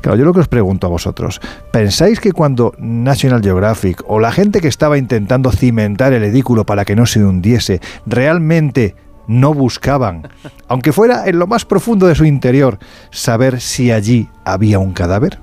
[0.00, 4.32] claro, yo lo que os pregunto a vosotros, ¿pensáis que cuando National Geographic o la
[4.32, 8.94] gente que estaba intentando cimentar el edículo para que no se hundiese, realmente
[9.28, 10.28] no buscaban,
[10.68, 12.78] aunque fuera en lo más profundo de su interior,
[13.10, 15.38] saber si allí había un cadáver?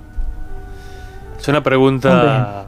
[1.40, 2.63] Es una pregunta...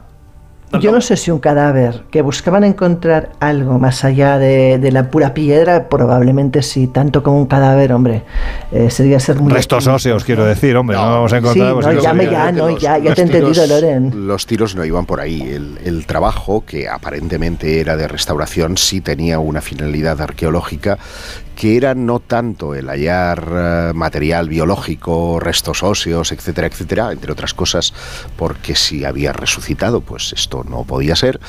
[0.80, 5.34] Yo no sé si un cadáver, que buscaban encontrar algo más allá de, la pura
[5.34, 8.22] piedra, probablemente sí, tanto como un cadáver, hombre,
[8.72, 9.52] eh, sería ser muy...
[9.52, 11.74] Restos óseos, quiero decir, hombre, no, vamos a encontrar...
[11.82, 14.26] Sí, no, ya, me, ya, no, ya, ya te he entendido, Loren.
[14.26, 15.42] Los tiros no iban por ahí.
[15.42, 20.98] El, el trabajo, que aparentemente era de restauración, sí tenía una finalidad arqueológica
[21.56, 27.54] que era no tanto el hallar eh, material biológico, restos óseos, etcétera, etcétera, entre otras
[27.54, 27.92] cosas,
[28.36, 31.40] porque si había resucitado, pues esto no podía ser,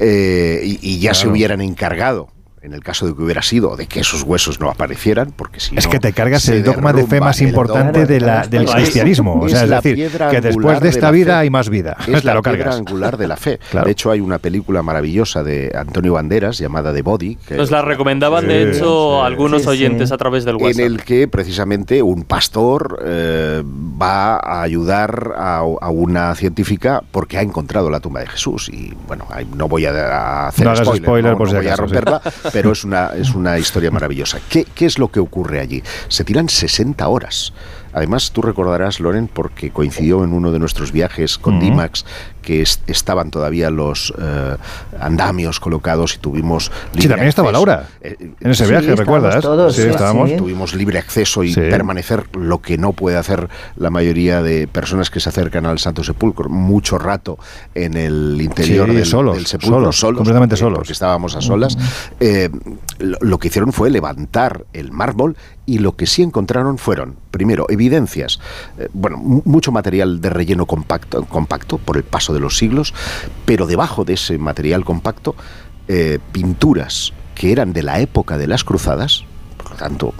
[0.00, 2.28] eh, y, ya se hubieran encargado
[2.62, 5.74] en el caso de que hubiera sido, de que esos huesos no aparecieran, porque si
[5.76, 9.40] Es que te cargas el dogma de fe más importante de la, del cristianismo.
[9.40, 11.96] O sea, es, decir, que después de esta vida hay más vida.
[12.06, 13.58] Es la piedra angular de la fe.
[13.72, 17.36] De hecho, hay una película maravillosa de Antonio Banderas llamada The Body.
[17.36, 20.80] Que Nos la recomendaban, de hecho, algunos oyentes a través del WhatsApp.
[20.80, 27.42] En el que, precisamente, un pastor eh, va a ayudar a, una científica porque ha
[27.42, 28.68] encontrado la tumba de Jesús.
[28.68, 32.20] Y, bueno, no voy a hacer spoiler, no, voy a romperla
[32.52, 34.38] pero es una, es una historia maravillosa.
[34.48, 35.82] ¿Qué, ¿Qué es lo que ocurre allí?
[36.08, 37.52] Se tiran 60 horas.
[37.92, 42.04] Además, tú recordarás, Loren, porque coincidió en uno de nuestros viajes con Dimax,
[42.50, 44.56] que estaban todavía los eh,
[44.98, 49.40] andamios colocados y tuvimos libre Sí, también estaba Laura eh, en ese viaje, ¿recuerdas?
[49.40, 50.34] Todos, sí, estábamos.
[50.36, 55.20] Tuvimos libre acceso y permanecer lo que no puede hacer la mayoría de personas que
[55.20, 57.38] se acercan al Santo Sepulcro, mucho rato
[57.76, 59.06] en el interior del,
[59.46, 60.78] sepulcro, solos, completamente eh, solos.
[60.78, 61.78] Porque estábamos a solas.
[62.98, 65.36] lo que hicieron fue levantar el mármol
[65.66, 68.40] y lo que sí encontraron fueron, primero, evidencias,
[68.92, 72.94] bueno, mucho material de relleno compacto, compacto por el paso de los siglos,
[73.44, 75.36] pero debajo de ese material compacto,
[75.88, 79.24] eh, pinturas que eran de la época de las cruzadas,
[79.56, 80.14] por lo tanto,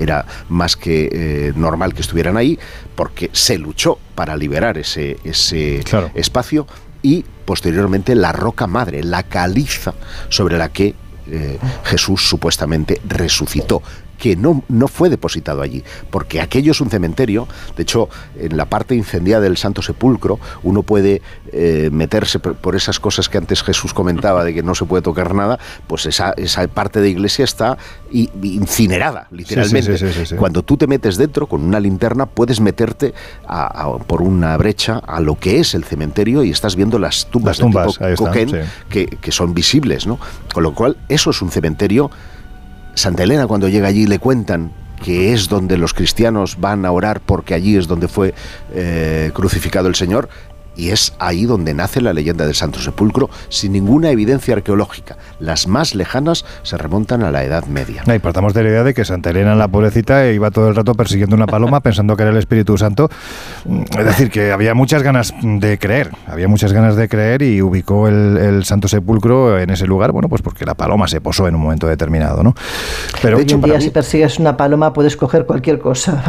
[0.00, 2.58] era más que eh, normal que estuvieran ahí,
[2.94, 5.82] porque se luchó para liberar ese, ese
[6.14, 6.66] espacio,
[7.02, 9.94] y posteriormente la roca madre, la caliza
[10.28, 10.94] sobre la que
[11.30, 13.82] eh, Jesús supuestamente resucitó
[14.18, 17.46] que no, no fue depositado allí, porque aquello es un cementerio,
[17.76, 18.08] de hecho,
[18.38, 23.38] en la parte incendiada del Santo Sepulcro, uno puede eh, meterse por, esas cosas que
[23.38, 27.08] antes Jesús comentaba de que no se puede tocar nada, pues esa, esa parte de
[27.08, 27.78] iglesia está
[28.10, 29.96] incinerada, literalmente.
[30.36, 33.14] Cuando tú te metes dentro con una linterna, puedes meterte
[34.06, 37.64] por una brecha a lo que es el cementerio y estás viendo las tumbas, de
[38.14, 38.30] tipo
[38.88, 40.18] que, que son visibles, ¿no?
[40.52, 42.10] Con lo cual, eso es un cementerio
[42.98, 44.72] Santa Elena cuando llega allí le cuentan
[45.02, 48.34] que es donde los cristianos van a orar porque allí es donde fue
[48.74, 50.28] eh, crucificado el Señor,
[50.78, 55.16] y es ahí donde nace la leyenda del Santo Sepulcro sin ninguna evidencia arqueológica.
[55.40, 58.04] Las más lejanas se remontan a la Edad Media.
[58.06, 60.94] y partamos de la idea de que Santa Elena, la pobrecita, iba todo el rato
[60.94, 63.10] persiguiendo una paloma pensando que era el Espíritu Santo.
[63.98, 68.06] Es decir, que había muchas ganas de creer, había muchas ganas de creer y ubicó
[68.08, 71.62] el, Santo Sepulcro en ese lugar, bueno, pues porque la paloma se posó en un
[71.62, 72.54] momento determinado, ¿no?
[73.20, 76.22] Pero de día, si persigues una paloma, puedes coger cualquier cosa.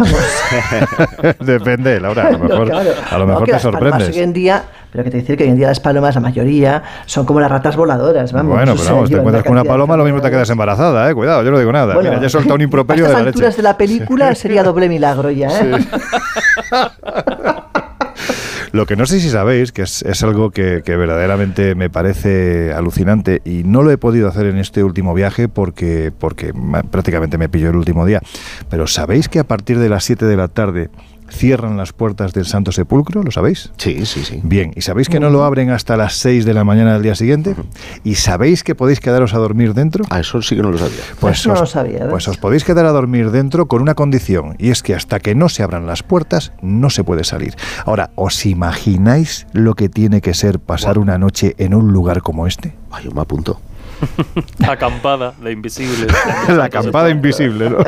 [1.40, 4.18] Depende, Laura, a lo mejor, a lo mejor te sorprendes
[4.92, 7.52] pero que te decir que hoy en día las palomas, la mayoría, son como las
[7.52, 8.56] ratas voladoras, vamos.
[8.56, 11.44] Bueno, pero vamos, te encuentras con una paloma, lo mismo te quedas embarazada, eh, cuidado,
[11.44, 11.96] yo no digo nada.
[11.96, 13.30] Mira, ya he soltado un improperio de la leche.
[13.30, 15.72] alturas de la película sería doble milagro ya, ¿eh?
[18.72, 23.42] Lo que no sé si sabéis, que es, algo que, que, verdaderamente me parece alucinante
[23.44, 26.54] y no lo he podido hacer en este último viaje porque, porque
[26.92, 28.22] prácticamente me pilló el último día,
[28.70, 30.90] pero ¿sabéis que a partir de las 7 de la tarde
[31.30, 33.72] cierran las puertas del Santo Sepulcro, ¿lo sabéis?
[33.78, 34.40] Sí, sí, sí.
[34.44, 37.16] Bien, ¿y sabéis que no lo abren hasta las 6 de la mañana del día
[37.16, 37.56] siguiente?
[38.04, 40.06] ¿Y sabéis que podéis quedaros a dormir dentro?
[40.10, 41.00] Ah, eso sí que no lo sabía.
[41.20, 44.56] Pues, no os, lo sabía, pues os podéis quedar a dormir dentro con una condición,
[44.58, 47.56] y es que hasta que no se abran las puertas no se puede salir.
[47.86, 52.48] Ahora, ¿os imagináis lo que tiene que ser pasar una noche en un lugar como
[52.48, 52.76] este?
[52.92, 53.62] Ay, yo me apunto.
[54.68, 56.08] acampada de invisible.
[56.48, 57.80] la acampada invisible, ¿no?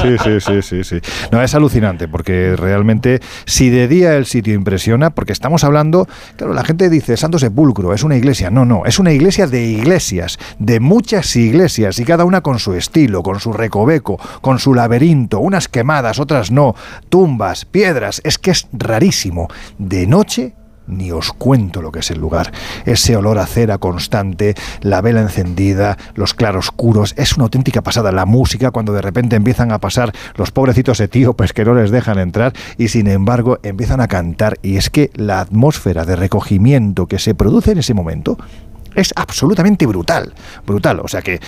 [0.00, 1.00] Sí, sí, sí, sí, sí.
[1.30, 6.54] No, es alucinante porque realmente si de día el sitio impresiona, porque estamos hablando, claro,
[6.54, 8.50] la gente dice Santo Sepulcro, es una iglesia.
[8.50, 12.74] No, no, es una iglesia de iglesias, de muchas iglesias y cada una con su
[12.74, 16.74] estilo, con su recoveco, con su laberinto, unas quemadas, otras no,
[17.08, 19.48] tumbas, piedras, es que es rarísimo.
[19.78, 20.54] De noche
[20.90, 22.52] ni os cuento lo que es el lugar.
[22.84, 28.12] Ese olor a cera constante, la vela encendida, los claroscuros, es una auténtica pasada.
[28.12, 32.18] La música, cuando de repente empiezan a pasar los pobrecitos etíopes que no les dejan
[32.18, 34.58] entrar y sin embargo empiezan a cantar.
[34.62, 38.38] Y es que la atmósfera de recogimiento que se produce en ese momento
[38.94, 40.34] es absolutamente brutal.
[40.66, 41.00] Brutal.
[41.00, 41.40] O sea que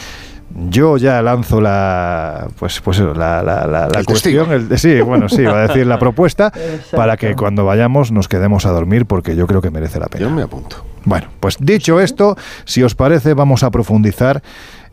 [0.68, 5.68] yo ya lanzo la pues pues la, la, la, cuestión sí bueno sí va a
[5.68, 6.53] decir la propuesta
[6.92, 10.24] para que cuando vayamos nos quedemos a dormir porque yo creo que merece la pena
[10.24, 14.42] yo me apunto bueno pues dicho esto si os parece vamos a profundizar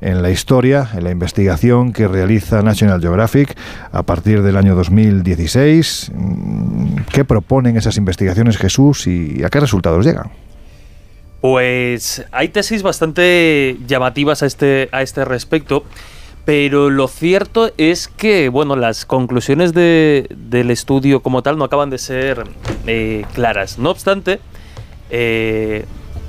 [0.01, 3.57] en la historia, en la investigación que realiza National Geographic
[3.91, 6.12] a partir del año 2016.
[7.12, 10.32] ¿Qué proponen esas investigaciones, Jesús, y a qué resultados llegan?
[11.42, 15.86] Pues hay tesis bastante llamativas a este, a este respecto,
[16.44, 21.90] pero lo cierto es que, bueno, las conclusiones de, del estudio como tal no acaban
[21.90, 22.44] de ser
[22.88, 23.80] eh, claras.
[23.80, 24.40] No obstante,
[25.12, 25.86] eh,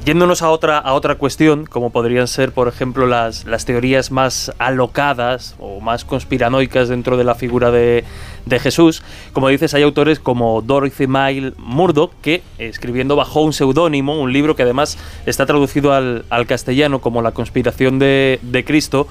[0.06, 4.50] Yéndonos a otra, a otra cuestión, como podrían ser, por ejemplo, las, las teorías más
[4.58, 8.04] alocadas o más conspiranoicas dentro de la figura de,
[8.46, 9.02] de Jesús,
[9.34, 14.56] como dices, hay autores como Dorothy Mile Murdoch que, escribiendo bajo un seudónimo, un libro
[14.56, 14.96] que además
[15.26, 19.06] está traducido al, al castellano como La conspiración de, de Cristo,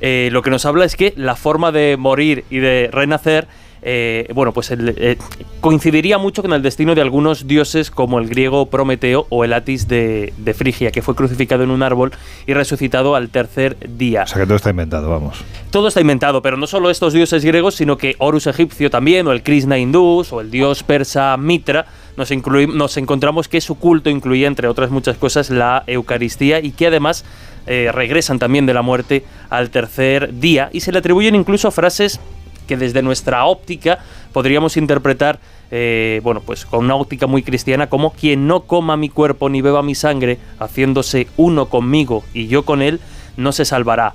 [0.00, 3.46] eh, lo que nos habla es que la forma de morir y de renacer
[3.82, 5.18] eh, bueno, pues eh,
[5.60, 9.88] coincidiría mucho con el destino de algunos dioses como el griego Prometeo o el Atis
[9.88, 12.12] de, Frigia, que fue crucificado en un árbol
[12.46, 14.22] y resucitado al tercer día.
[14.24, 15.38] O sea que todo está inventado, vamos.
[15.70, 19.32] Todo está inventado, pero no solo estos dioses griegos, sino que Horus egipcio también, o
[19.32, 22.30] el Krishna hindú, o el dios persa Mitra, nos,
[22.74, 27.24] nos encontramos que su culto incluía, entre otras muchas cosas, la Eucaristía y que además
[27.66, 32.20] eh, regresan también de la muerte al tercer día y se le atribuyen incluso frases
[32.66, 33.98] que desde nuestra óptica
[34.32, 35.38] podríamos interpretar,
[35.70, 39.62] eh, bueno, pues con una óptica muy cristiana, como quien no coma mi cuerpo ni
[39.62, 43.00] beba mi sangre, haciéndose uno conmigo y yo con él,
[43.36, 44.14] no se salvará.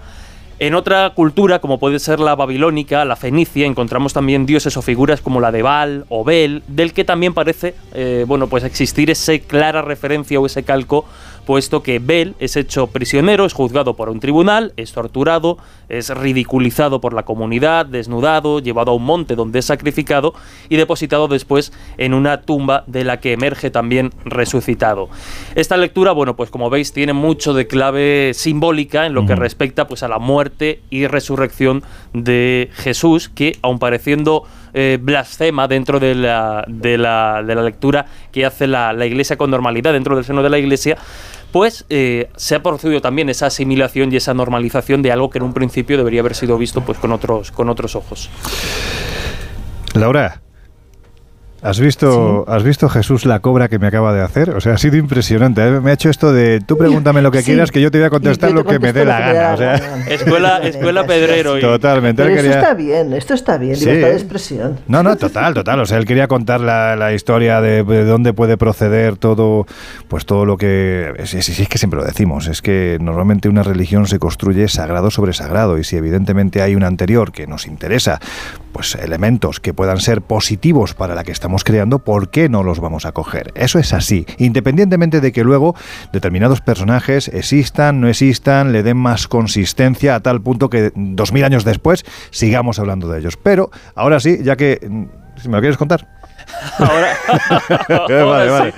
[0.61, 5.19] En otra cultura, como puede ser la babilónica, la fenicia, encontramos también dioses o figuras
[5.19, 9.35] como la de Baal o Bel, del que también parece, eh, bueno, pues existir esa
[9.39, 11.05] clara referencia o ese calco
[11.51, 15.57] puesto que Bel es hecho prisionero, es juzgado por un tribunal, es torturado,
[15.89, 20.33] es ridiculizado por la comunidad, desnudado, llevado a un monte donde es sacrificado
[20.69, 25.09] y depositado después en una tumba de la que emerge también resucitado.
[25.53, 29.89] Esta lectura, bueno, pues como veis, tiene mucho de clave simbólica en lo que respecta
[29.89, 31.83] pues a la muerte y resurrección
[32.13, 38.05] de Jesús, que aun pareciendo eh, blasfema dentro de la, de, la, de la, lectura
[38.31, 40.97] que hace la, la Iglesia con normalidad dentro del seno de la Iglesia,
[41.51, 45.43] pues eh, se ha producido también esa asimilación y esa normalización de algo que en
[45.43, 48.29] un principio debería haber sido visto pues con otros, con otros ojos.
[49.93, 50.41] Laura,
[51.63, 54.49] ¿Has visto, ¿Has visto Jesús la cobra que me acaba de hacer?
[54.55, 55.61] O sea, ha sido impresionante.
[55.61, 55.79] ¿eh?
[55.79, 58.09] Me ha hecho esto de tú pregúntame lo que quieras, que yo te voy a
[58.09, 59.77] contestar lo que me dé la gana.
[60.09, 61.59] escuela, escuela Pedrero.
[61.59, 62.23] Totalmente.
[62.23, 64.79] Pero esto está bien, esto está bien, libertad de expresión.
[64.87, 65.81] No, no, total, total.
[65.81, 69.67] O sea, él quería contar la, historia de, dónde puede proceder todo,
[70.07, 71.13] pues todo lo que...
[71.25, 72.47] Sí, sí, es que siempre lo decimos.
[72.47, 76.83] Es que normalmente una religión se construye sagrado sobre sagrado y si evidentemente hay un
[76.83, 78.19] anterior que nos interesa,
[78.71, 82.79] pues elementos que puedan ser positivos para la que estamos creando, ¿por qué no los
[82.79, 83.51] vamos a coger?
[83.55, 85.75] Eso es así, independientemente de que luego
[86.11, 91.43] determinados personajes existan, no existan, le den más consistencia a tal punto que dos mil
[91.43, 93.37] años después sigamos hablando de ellos.
[93.37, 94.79] Pero ahora sí, ya que...
[95.37, 96.07] Si me lo quieres contar.
[96.77, 97.17] Ahora,
[98.25, 98.73] vale, vale.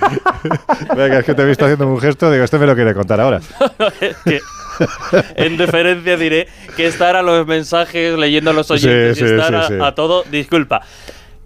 [0.96, 3.20] Venga, es que te he visto haciendo un gesto, digo, este me lo quiere contar
[3.20, 3.40] ahora.
[5.36, 9.86] en deferencia diré que estar a los mensajes, leyendo a los oyentes y estar a,
[9.86, 10.82] a, todo, disculpa.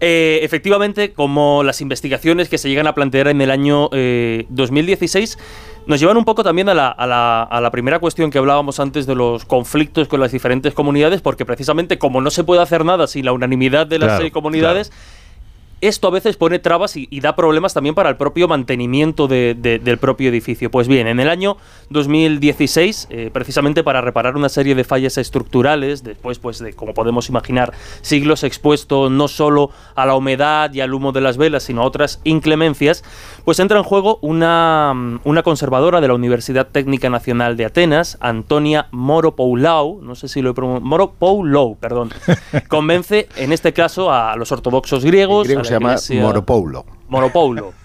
[0.01, 5.43] Eh, efectivamente, como las investigaciones que se llegan a plantear en el año 2016 eh,
[5.87, 10.07] nos llevan un poco también a la, primera cuestión que hablábamos antes de los conflictos
[10.07, 13.87] con las diferentes comunidades, porque precisamente como no se puede hacer nada sin la unanimidad
[13.87, 14.91] de las seis comunidades,
[15.81, 20.29] esto a veces pone trabas y, da problemas también para el propio mantenimiento del propio
[20.29, 20.71] edificio.
[20.71, 21.57] Pues bien, en el año
[21.89, 27.29] 2016, eh, precisamente para reparar una serie de fallas estructurales, después pues de, como podemos
[27.29, 31.81] imaginar, siglos expuestos no solo a la humedad y al humo de las velas, sino
[31.81, 33.03] a otras inclemencias,
[33.43, 38.87] pues entra en juego una, una conservadora de la Universidad Técnica Nacional de Atenas, Antonia
[38.91, 42.11] Moropoulau, no sé si lo he pronunciado, Moropoulau, perdón,
[42.67, 46.85] convence en este caso a los ortodoxos griegos, se llama Moropoulo.
[47.07, 47.73] Moropoulo.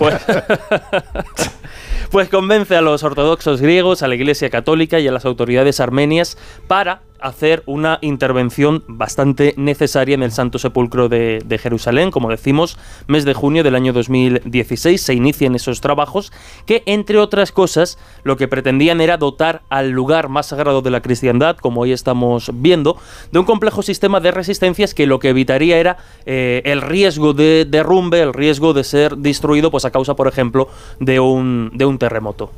[0.00, 0.16] Pues,
[2.10, 6.36] pues, convence a los ortodoxos griegos, a la Iglesia Católica y a las autoridades armenias
[6.66, 12.10] para hacer una intervención bastante necesaria en el Santo Sepulcro de, Jerusalén.
[12.10, 16.32] Como decimos, mes de junio del año 2016 se inician esos trabajos
[16.66, 21.00] que, entre otras cosas, lo que pretendían era dotar al lugar más sagrado de la
[21.00, 22.96] cristiandad, como hoy estamos viendo,
[23.32, 25.96] de un complejo sistema de resistencias que lo que evitaría era
[26.26, 30.68] eh, el riesgo de derrumbe, el riesgo de ser destruido pues, a causa, por ejemplo,
[31.00, 32.50] de un, de un terremoto.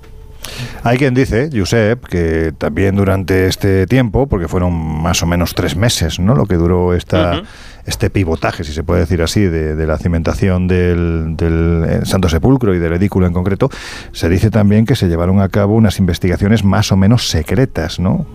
[0.83, 5.77] Hay quien dice, Josep, que también durante este tiempo, porque fueron más o menos tres
[5.77, 6.35] meses, ¿no?
[6.35, 7.43] Lo que duró esta,
[7.87, 12.75] este pivotaje, si se puede decir así, de, la cimentación del, del, eh, Santo Sepulcro
[12.75, 13.71] y del edículo en concreto,
[14.13, 18.27] se dice también que se llevaron a cabo unas investigaciones más o menos secretas, ¿no?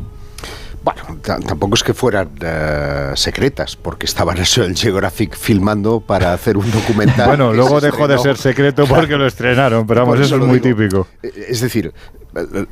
[0.84, 6.58] Bueno, tampoco es que fueran eh, secretas, porque estaban eso el Geographic filmando para hacer
[6.58, 7.28] un documental.
[7.28, 11.08] bueno, luego dejó de ser secreto porque lo estrenaron, pero vamos, eso es muy típico.
[11.24, 11.94] Eh, es decir,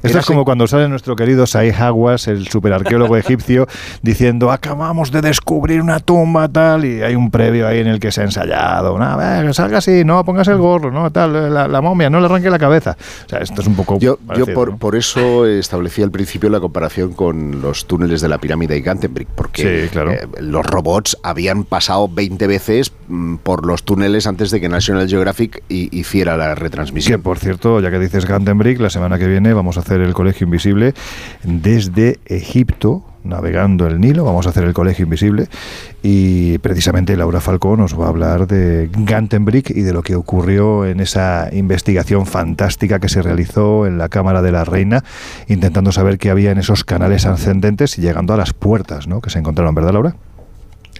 [0.03, 3.67] esto es como cuando sale nuestro querido Saih Hawass, el superarqueólogo egipcio,
[4.01, 8.11] diciendo acabamos de descubrir una tumba tal y hay un previo ahí en el que
[8.11, 8.97] se ha ensayado.
[8.97, 12.59] Nada, salga así, no, pongas el gorro, no, tal, la, momia, no le arranque la
[12.59, 12.97] cabeza.
[13.25, 13.99] O sea, esto es un poco.
[13.99, 18.37] Yo, yo por, por, eso establecí al principio la comparación con los túneles de la
[18.37, 24.27] pirámide de Gantenbrick, porque eh, los robots habían pasado 20 veces mm, por los túneles
[24.27, 27.19] antes de que National Geographic hiciera la retransmisión.
[27.19, 30.13] Que por cierto, ya que dices Gantenbrick, la semana que viene vamos a hacer el
[30.13, 30.93] Colegio Invisible
[31.43, 35.47] desde Egipto, navegando el Nilo, vamos a hacer el Colegio Invisible
[36.01, 40.85] y precisamente Laura Falcón nos va a hablar de Gantenbrick y de lo que ocurrió
[40.85, 45.03] en esa investigación fantástica que se realizó en la Cámara de la Reina,
[45.47, 49.21] intentando saber qué había en esos canales ascendentes y llegando a las puertas ¿no?
[49.21, 50.15] que se encontraron, ¿verdad Laura?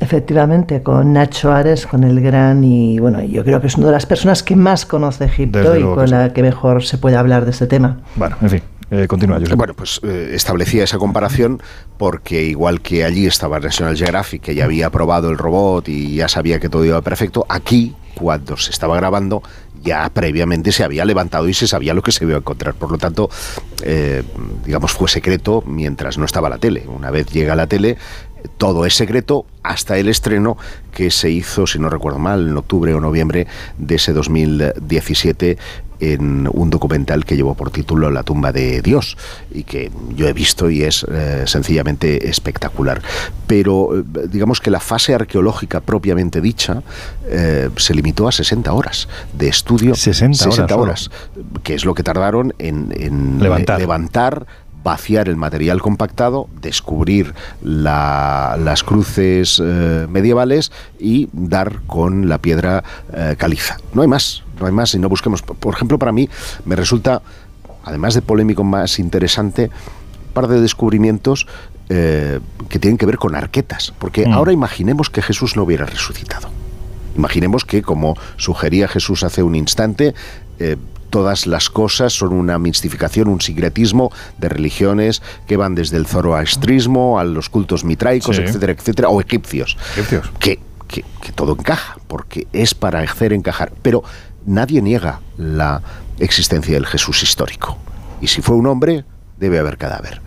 [0.01, 3.91] Efectivamente, con Nacho Ares, con el gran y bueno, yo creo que es una de
[3.91, 7.51] las personas que más conoce Egipto y con la que mejor se puede hablar de
[7.51, 7.99] este tema.
[8.15, 8.61] Bueno, en fin.
[8.89, 11.61] Eh, continúa, Bueno, pues eh, establecía esa comparación
[11.97, 16.27] porque igual que allí estaba National Geographic, que ya había probado el robot y ya
[16.27, 19.43] sabía que todo iba perfecto, aquí, cuando se estaba grabando,
[19.81, 22.73] ya previamente se había levantado y se sabía lo que se iba a encontrar.
[22.73, 23.29] Por lo tanto,
[23.83, 24.23] eh,
[24.65, 26.85] digamos, fue secreto mientras no estaba la tele.
[26.87, 27.97] Una vez llega la tele,
[28.57, 30.57] todo es secreto hasta el estreno
[30.91, 33.47] que se hizo, si no recuerdo mal, en octubre o noviembre
[33.77, 35.57] de ese 2017
[36.01, 39.17] en un documental que llevó por título La tumba de Dios
[39.51, 43.01] y que yo he visto y es eh, sencillamente espectacular.
[43.47, 46.81] Pero eh, digamos que la fase arqueológica propiamente dicha
[47.27, 49.93] eh, se limitó a 60 horas de estudio.
[49.95, 51.11] 60, horas,
[51.63, 54.47] que es lo que tardaron en, levantar
[54.83, 62.83] vaciar el material compactado, descubrir las cruces medievales y dar con la piedra
[63.37, 63.77] caliza.
[63.93, 65.41] No hay más no hay más y no busquemos.
[65.41, 66.29] Por ejemplo, para mí
[66.65, 67.21] me resulta,
[67.83, 69.69] además de polémico, más interesante
[70.27, 71.47] un par de descubrimientos
[71.89, 72.39] eh,
[72.69, 73.93] que tienen que ver con arquetas.
[73.99, 74.33] Porque mm.
[74.33, 76.49] ahora imaginemos que Jesús no hubiera resucitado.
[77.17, 80.13] Imaginemos que, como sugería Jesús hace un instante,
[80.59, 80.77] eh,
[81.11, 87.19] todas las cosas son una mistificación, un secretismo de religiones que van desde el zoroastrismo
[87.19, 89.77] a los cultos mitraicos, etcétera, etcétera, o egipcios.
[89.91, 90.31] egipcios.
[90.39, 93.71] Que, que, que, todo encaja, porque es para hacer encajar.
[93.83, 94.03] Pero
[94.47, 95.83] nadie niega la
[96.17, 97.77] existencia del Jesús histórico.
[98.21, 99.05] Y si fue un hombre,
[99.37, 100.21] debe haber cadáver.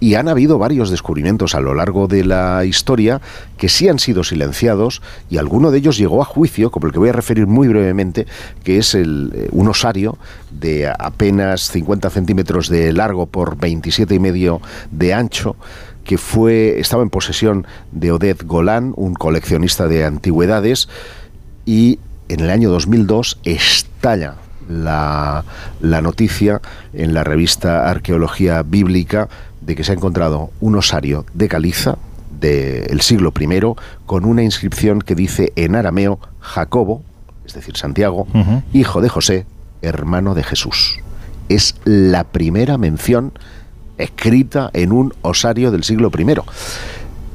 [0.00, 3.20] Y han habido varios descubrimientos a lo largo de la historia
[3.56, 5.00] que sí han sido silenciados
[5.30, 8.26] y alguno de ellos llegó a juicio, como el que voy a referir muy brevemente,
[8.64, 10.18] que es el, eh, un osario
[10.50, 14.60] de apenas 50 centímetros de largo por 27 y medio
[14.90, 15.56] de ancho,
[16.04, 20.88] que fue, estaba en posesión de Oded Golan, un coleccionista de antigüedades,
[21.64, 21.98] y
[22.28, 24.36] en el año 2002 estalla
[24.68, 25.44] la,
[25.80, 26.60] noticia
[26.92, 29.28] en la revista Arqueología Bíblica
[29.64, 31.98] de que se ha encontrado un osario de caliza
[32.40, 33.48] del siglo I
[34.06, 37.02] con una inscripción que dice en arameo Jacobo,
[37.46, 38.26] es decir, Santiago,
[38.72, 39.46] hijo de José,
[39.82, 40.98] hermano de Jesús.
[41.48, 43.32] Es la primera mención
[43.98, 46.26] escrita en un osario del siglo I.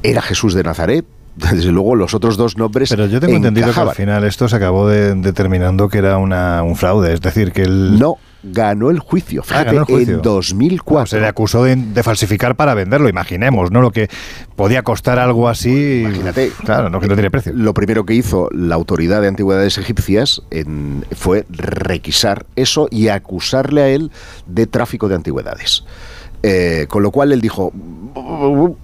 [0.02, 1.04] Era Jesús de Nazaret,
[1.36, 2.90] desde luego los otros dos nombres.
[2.90, 6.76] Pero yo tengo entendido que al final esto se acabó determinando que era una, un
[6.76, 7.98] fraude, es decir, que él.
[7.98, 9.42] No, ganó el juicio.
[9.50, 11.06] Ah, Fíjate, en 2004.
[11.06, 13.80] se le acusó de, falsificar para venderlo, imaginemos, ¿no?
[13.82, 14.08] Lo que
[14.56, 16.02] podía costar algo así.
[16.02, 16.50] imagínate.
[16.64, 17.52] Claro, no que no tiene precio.
[17.54, 20.42] Lo primero que hizo la autoridad de antigüedades egipcias
[21.12, 24.10] fue requisar eso y acusarle a él
[24.46, 25.84] de tráfico de antigüedades.
[26.42, 27.70] Eh, con lo cual él dijo,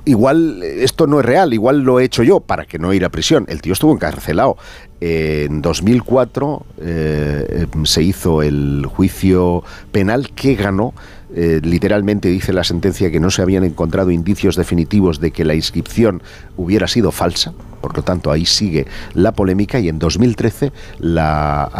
[0.04, 3.08] igual esto no es real, igual lo he hecho yo para que no ir a
[3.08, 3.46] prisión.
[3.48, 4.58] El tío estuvo encarcelado.
[5.00, 9.62] En 2004 eh, se hizo el juicio
[9.92, 10.94] penal que ganó
[11.34, 15.54] eh, literalmente dice la sentencia que no se habían encontrado indicios definitivos de que la
[15.54, 16.22] inscripción
[16.56, 21.70] hubiera sido falsa, por lo tanto ahí sigue la polémica y en 2013 la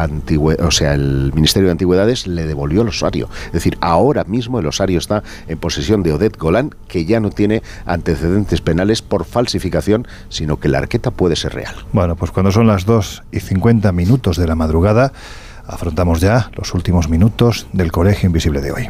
[0.60, 3.28] o sea, el Ministerio de Antigüedades le devolvió el osario.
[3.46, 7.30] Es decir, ahora mismo el osario está en posesión de Odette Golan, que ya no
[7.30, 11.74] tiene antecedentes penales por falsificación, sino que la arqueta puede ser real.
[11.92, 15.12] Bueno, pues cuando son las 2 y 50 minutos de la madrugada,
[15.66, 18.88] afrontamos ya los últimos minutos del Colegio Invisible de hoy.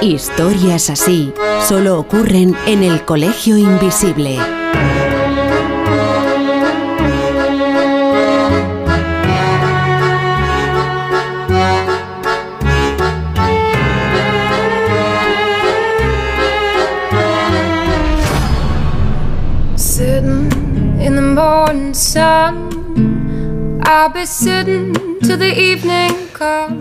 [0.00, 1.32] Historias así
[1.66, 4.38] solo ocurren en el Colegio Invisible.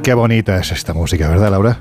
[0.02, 1.80] Qué bonita es esta música, ¿verdad, Laura?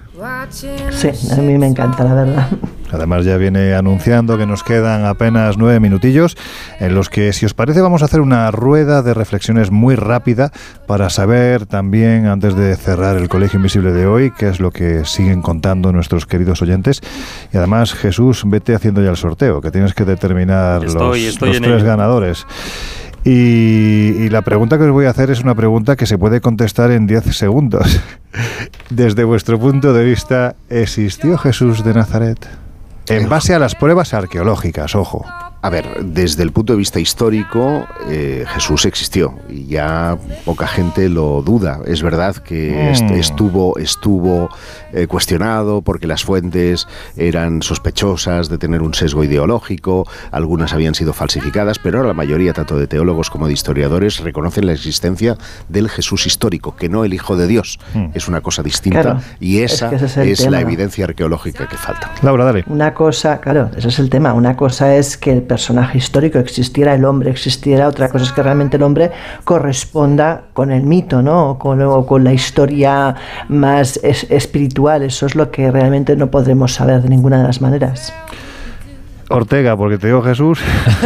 [0.90, 2.48] Sí, a mí me encanta, la verdad.
[2.92, 6.36] Además ya viene anunciando que nos quedan apenas nueve minutillos
[6.78, 10.52] en los que, si os parece, vamos a hacer una rueda de reflexiones muy rápida
[10.86, 15.06] para saber también, antes de cerrar el Colegio Invisible de hoy, qué es lo que
[15.06, 17.00] siguen contando nuestros queridos oyentes.
[17.50, 20.94] Y además, Jesús, vete haciendo ya el sorteo, que tienes que determinar los,
[21.38, 22.46] tres ganadores.
[23.24, 26.90] Y, la pregunta que os voy a hacer es una pregunta que se puede contestar
[26.90, 28.00] en 10 segundos.
[28.90, 32.48] Desde vuestro punto de vista, ¿existió Jesús de Nazaret?
[33.08, 35.24] En base a las pruebas arqueológicas, ojo.
[35.64, 41.08] A ver, desde el punto de vista histórico, eh, Jesús existió y ya poca gente
[41.08, 41.78] lo duda.
[41.86, 43.12] Es verdad que mm.
[43.12, 44.48] estuvo, estuvo
[44.92, 46.86] eh, cuestionado porque las fuentes
[47.16, 52.52] eran sospechosas de tener un sesgo ideológico, algunas habían sido falsificadas, pero ahora la mayoría,
[52.52, 55.36] tanto de teólogos como de historiadores, reconocen la existencia
[55.68, 57.78] del Jesús histórico, que no el Hijo de Dios.
[57.94, 58.06] Mm.
[58.14, 62.10] Es una cosa distinta y esa es, la evidencia arqueológica que falta.
[62.22, 62.64] Laura, dale.
[62.66, 64.34] Una cosa, claro, ese es el tema.
[64.34, 68.42] Una cosa es que el personaje histórico existiera, el hombre existiera, otra cosa es que
[68.42, 69.10] realmente el hombre
[69.44, 71.50] corresponda con el mito, ¿no?
[71.50, 73.14] O con, con la historia
[73.48, 74.81] más espiritual.
[74.90, 78.12] Eso es lo que realmente no podremos saber de ninguna de las maneras.
[79.28, 80.60] Ortega, porque te digo Jesús,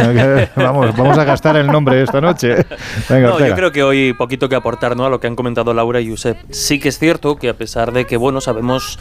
[0.55, 2.65] vamos, vamos a gastar el nombre esta noche.
[3.09, 5.05] no, yo creo que hoy poquito que aportar ¿no?
[5.05, 6.37] a lo que han comentado Laura y Josep.
[6.49, 8.99] Sí que es cierto que a pesar de que, bueno, sabemos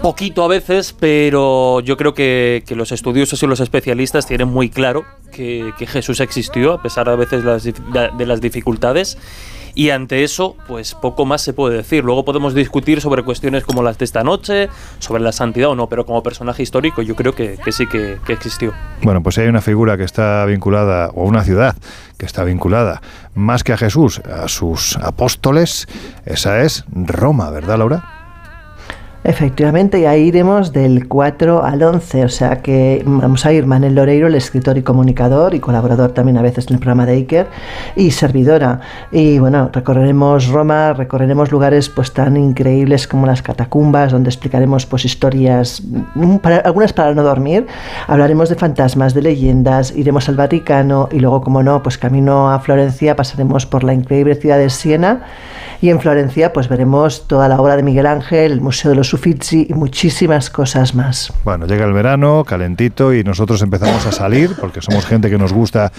[0.00, 5.04] poquito a veces, pero yo creo que, los estudiosos y los especialistas tienen muy claro
[5.30, 9.18] que, Jesús existió, a pesar a veces de las dificultades.
[9.74, 12.04] Y ante eso, pues poco más se puede decir.
[12.04, 14.68] Luego podemos discutir sobre cuestiones como las de esta noche,
[14.98, 18.32] sobre la santidad o no, pero como personaje histórico yo creo que, sí que, que,
[18.32, 18.72] existió.
[19.02, 21.76] Bueno, pues hay una figura que está vinculada, o una ciudad
[22.18, 23.00] que está vinculada
[23.34, 25.86] más que a Jesús, a sus apóstoles,
[26.24, 28.19] esa es Roma, ¿verdad, Laura?
[29.22, 33.94] Efectivamente, y ahí iremos del 4 al 11, o sea que vamos a ir Manel
[33.94, 37.46] Loreiro, el escritor y comunicador y colaborador también a veces en el programa de Iker,
[37.96, 38.80] y servidora.
[39.12, 45.04] Y bueno, recorreremos Roma, recorreremos lugares pues tan increíbles como las catacumbas, donde explicaremos pues
[45.04, 45.82] historias,
[46.14, 47.66] mm, algunas para no dormir,
[48.06, 52.58] hablaremos de fantasmas, de leyendas, iremos al Vaticano y luego, como no, pues camino a
[52.60, 55.26] Florencia, pasaremos por la increíble ciudad de Siena
[55.80, 59.12] y en Florencia pues veremos toda la obra de Miguel Ángel, el Museo de los
[59.12, 61.32] Uffizi y muchísimas cosas más.
[61.44, 65.52] Bueno, llega el verano, calentito y nosotros empezamos a salir porque somos gente que nos
[65.52, 65.92] gusta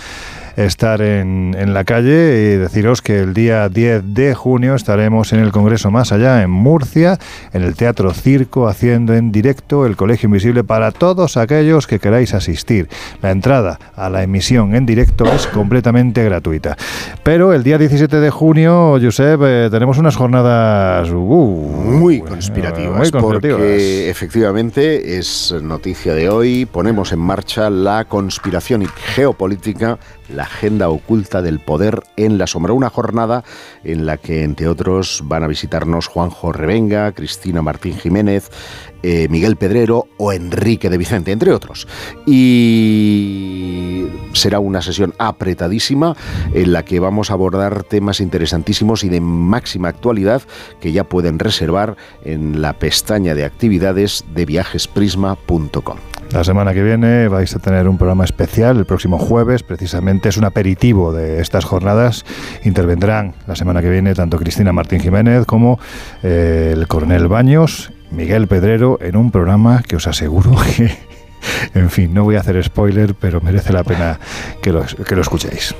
[0.56, 5.40] estar en, en, la calle y deciros que el día 10 de junio estaremos en
[5.40, 7.18] el Congreso Más Allá, en Murcia,
[7.53, 12.34] en el Teatro Circo, haciendo en directo el Colegio Invisible para todos aquellos que queráis
[12.34, 12.90] asistir.
[13.22, 16.78] La entrada a la emisión en directo es completamente gratuita.
[17.23, 23.11] Pero el día 17 de junio, Josep, eh, tenemos unas jornadas uh, muy, conspirativas, muy
[23.11, 29.98] conspirativas, porque efectivamente es noticia de hoy, ponemos en marcha la conspiración geopolítica
[30.35, 32.73] la agenda oculta del poder en la sombra.
[32.73, 33.43] Una jornada
[33.83, 38.49] en la que, entre otros, van a visitarnos Juanjo Revenga, Cristina Martín Jiménez,
[39.03, 41.87] eh, Miguel Pedrero o Enrique de Vicente, entre otros.
[42.25, 46.15] Y será una sesión apretadísima
[46.53, 50.41] en la que vamos a abordar temas interesantísimos y de máxima actualidad
[50.79, 55.97] que ya pueden reservar en la pestaña de actividades de viajesprisma.com.
[56.33, 60.37] La semana que viene vais a tener un programa especial, el próximo jueves, precisamente es
[60.37, 62.25] un aperitivo de estas jornadas.
[62.63, 65.77] Intervendrán la semana que viene tanto Cristina Martín Jiménez como
[66.23, 70.97] eh, el coronel Baños Miguel Pedrero en un programa que os aseguro que,
[71.73, 74.17] en fin, no voy a hacer spoiler, pero merece la pena
[74.61, 75.75] que lo, que lo escuchéis.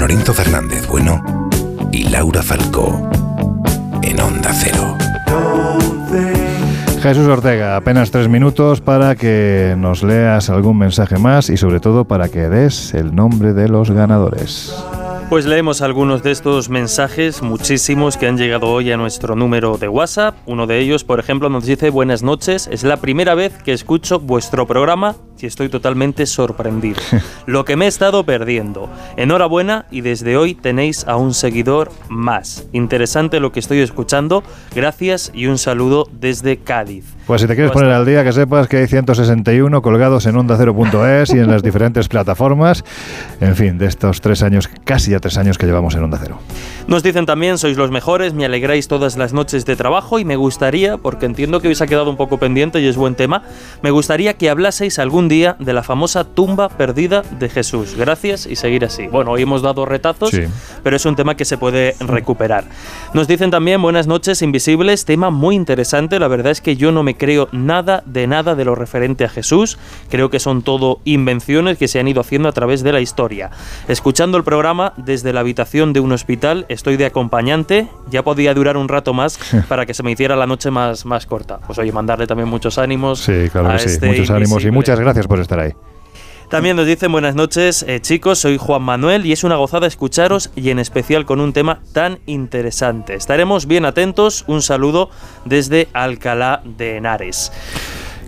[0.00, 1.22] Con Lorenzo Fernández Bueno
[1.92, 3.10] y Laura Falcó.
[4.00, 4.96] En Onda Cero.
[7.02, 12.06] Jesús Ortega, apenas tres minutos para que nos leas algún mensaje más y sobre todo
[12.06, 14.74] para que des el nombre de los ganadores.
[15.28, 19.88] Pues leemos algunos de estos mensajes, muchísimos que han llegado hoy a nuestro número de
[19.88, 20.34] WhatsApp.
[20.46, 24.18] Uno de ellos, por ejemplo, nos dice buenas noches, es la primera vez que escucho
[24.18, 27.00] vuestro programa y estoy totalmente sorprendido.
[27.46, 28.88] Lo que me he estado perdiendo.
[29.16, 32.66] Enhorabuena y desde hoy tenéis a un seguidor más.
[32.72, 34.42] Interesante lo que estoy escuchando.
[34.74, 37.04] Gracias y un saludo desde Cádiz.
[37.26, 41.32] Pues si te quieres poner al día, que sepas que hay 161 colgados en onda0.es
[41.32, 42.84] y en las diferentes plataformas.
[43.40, 46.40] En fin, de estos tres años, casi ya tres años que llevamos en Onda Cero.
[46.88, 50.34] Nos dicen también, sois los mejores, me alegráis todas las noches de trabajo y me
[50.34, 53.44] gustaría, porque entiendo que hoy se ha quedado un poco pendiente y es buen tema,
[53.80, 57.94] me gustaría que hablaseis algún día de la famosa tumba perdida de Jesús.
[57.96, 59.06] Gracias y seguir así.
[59.06, 60.42] Bueno, hoy hemos dado retazos, Sí.
[60.82, 62.64] pero es un tema que se puede recuperar.
[63.14, 66.18] Nos dicen también, buenas noches, invisibles, tema muy interesante.
[66.18, 69.30] La verdad es que yo no me creo nada de nada de lo referente a
[69.30, 69.78] Jesús.
[70.10, 73.50] Creo que son todo invenciones que se han ido haciendo a través de la historia.
[73.88, 77.86] Escuchando el programa desde la habitación de un hospital, estoy de acompañante.
[78.10, 79.38] Ya podía durar un rato más
[79.68, 81.58] para que se me hiciera la noche más, más corta.
[81.64, 83.20] Pues oye, mandarle también muchos ánimos.
[83.20, 83.88] Sí, claro a que sí.
[83.90, 85.72] este Muchos ánimos y muchas gracias por estar ahí.
[86.50, 90.50] También nos dicen buenas noches, eh, chicos, soy Juan Manuel y es una gozada escucharos
[90.56, 93.14] y en especial con un tema tan interesante.
[93.14, 94.42] Estaremos bien atentos.
[94.48, 95.10] Un saludo
[95.44, 97.52] desde Alcalá de Henares.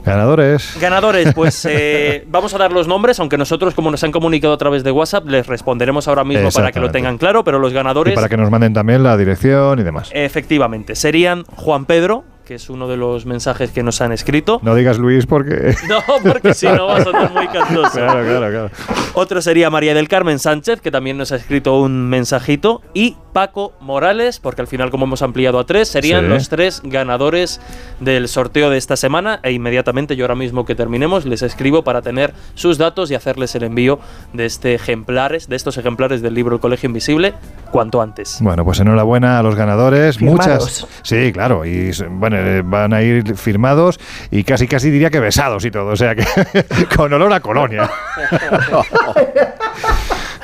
[0.05, 0.77] Ganadores.
[0.81, 4.59] Ganadores, pues eh, vamos a dar los nombres, aunque nosotros, como nos han comunicado a
[4.59, 7.75] través de WhatsApp, les responderemos ahora mismo para que lo tengan claro, pero los Y
[7.75, 10.11] ganadores, para que nos manden también la dirección y demás.
[10.13, 14.61] efectivamente, serían Juan Pedro, que es uno de los mensajes que nos han escrito.
[14.63, 15.75] No digas Luis porque...
[15.89, 17.93] No, porque si no vas a estar muy cantoso.
[17.93, 18.71] Claro, claro, claro.
[19.15, 22.83] Otro sería María del Carmen Sánchez, que también nos ha escrito un mensajito.
[22.93, 26.29] Y Paco Morales, porque al final, como hemos ampliado a tres, serían Sí.
[26.29, 27.59] los tres ganadores
[28.01, 29.41] del sorteo de esta semana.
[29.43, 33.55] E inmediatamente, yo ahora mismo que terminemos, les escribo para tener sus datos y hacerles
[33.55, 33.99] el envío
[34.35, 37.33] de este ejemplares, de estos ejemplares del libro El Colegio Invisible,
[37.71, 38.37] cuanto antes.
[38.43, 40.19] Bueno, pues enhorabuena a los ganadores.
[40.19, 40.83] Firmados.
[40.83, 40.87] Muchas.
[41.03, 41.65] Sí, claro.
[41.65, 43.99] Y bueno, eh, van a ir firmados
[44.31, 45.89] y casi, casi diría que besados y todo.
[45.89, 46.25] O sea que
[46.97, 47.89] con olor a colonia.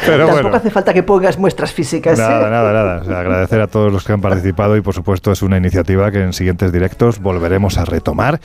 [0.06, 0.56] Pero Tampoco bueno.
[0.56, 2.18] hace falta que pongas muestras físicas.
[2.18, 2.22] ¿eh?
[2.22, 3.00] Nada, nada, nada.
[3.02, 6.10] O sea, agradecer a todos los que han participado y por supuesto es una iniciativa
[6.10, 8.40] que en siguientes directos volveremos a retomar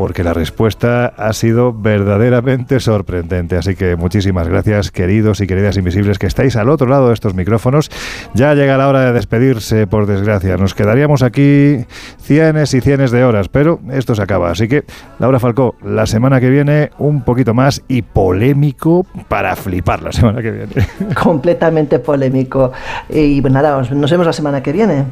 [0.00, 3.58] porque la respuesta ha sido verdaderamente sorprendente.
[3.58, 7.34] Así que muchísimas gracias, queridos y queridas invisibles que estáis al otro lado de estos
[7.34, 7.90] micrófonos.
[8.32, 10.56] Ya llega la hora de despedirse, por desgracia.
[10.56, 11.84] Nos quedaríamos aquí
[12.18, 14.50] cienes y cienes de horas, pero esto se acaba.
[14.50, 14.84] Así que,
[15.18, 20.40] Laura Falcó, la semana que viene un poquito más y polémico para flipar la semana
[20.40, 20.88] que viene.
[21.22, 22.72] Completamente polémico.
[23.10, 25.04] Y nada, os- nos vemos la semana que viene.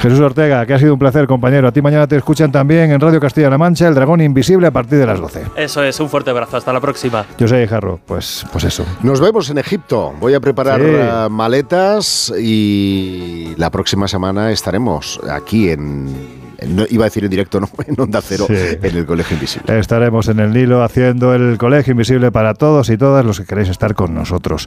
[0.00, 1.68] Jesús Ortega, que ha sido un placer, compañero.
[1.68, 4.98] A ti mañana te escuchan también en Radio Castilla-La Mancha, El Dragón Invisible, a partir
[4.98, 5.44] de las 12.
[5.56, 6.56] Eso es, un fuerte abrazo.
[6.56, 7.26] Hasta la próxima.
[7.38, 8.84] Yo soy Jarro, pues, pues eso.
[9.02, 10.12] Nos vemos en Egipto.
[10.20, 10.86] Voy a preparar Sí.
[10.88, 17.60] eh, maletas y la próxima semana estaremos aquí en- no, iba a decir en directo,
[17.60, 18.54] no, en Onda Cero, Sí.
[18.54, 19.78] en el Colegio Invisible.
[19.78, 23.68] Estaremos en el Nilo haciendo el colegio invisible para todos y todas los que queréis
[23.68, 24.66] estar con nosotros.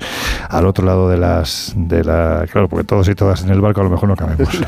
[0.49, 1.73] Al otro lado de las.
[1.75, 4.49] de la Claro, porque todos y todas en el barco a lo mejor no cabemos.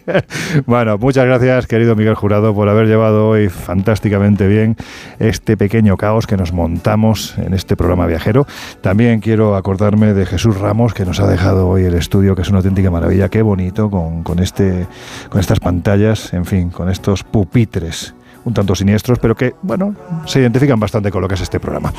[0.66, 4.76] bueno, muchas gracias, querido Miguel Jurado, por haber llevado hoy fantásticamente bien
[5.18, 8.46] este pequeño caos que nos montamos en este programa viajero.
[8.80, 12.48] También quiero acordarme de Jesús Ramos, que nos ha dejado hoy el estudio, que es
[12.48, 13.28] una auténtica maravilla.
[13.28, 14.86] Qué bonito con, con este,
[15.28, 18.14] con estas pantallas, en fin, con estos pupitres
[18.44, 21.92] un tanto siniestros, pero que, bueno, se identifican bastante con lo que es este programa.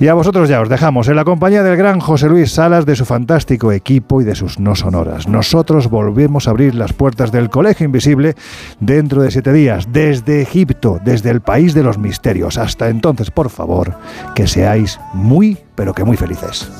[0.00, 2.96] Y a vosotros ya os dejamos en la compañía del gran José Luis Salas, de
[2.96, 5.28] su fantástico equipo y de sus no sonoras.
[5.28, 8.34] Nosotros volvemos a abrir las puertas del Colegio Invisible
[8.80, 12.58] dentro de siete días, desde Egipto, desde el país de los misterios.
[12.58, 13.94] Hasta entonces, por favor,
[14.34, 16.70] que seáis muy, pero que muy felices.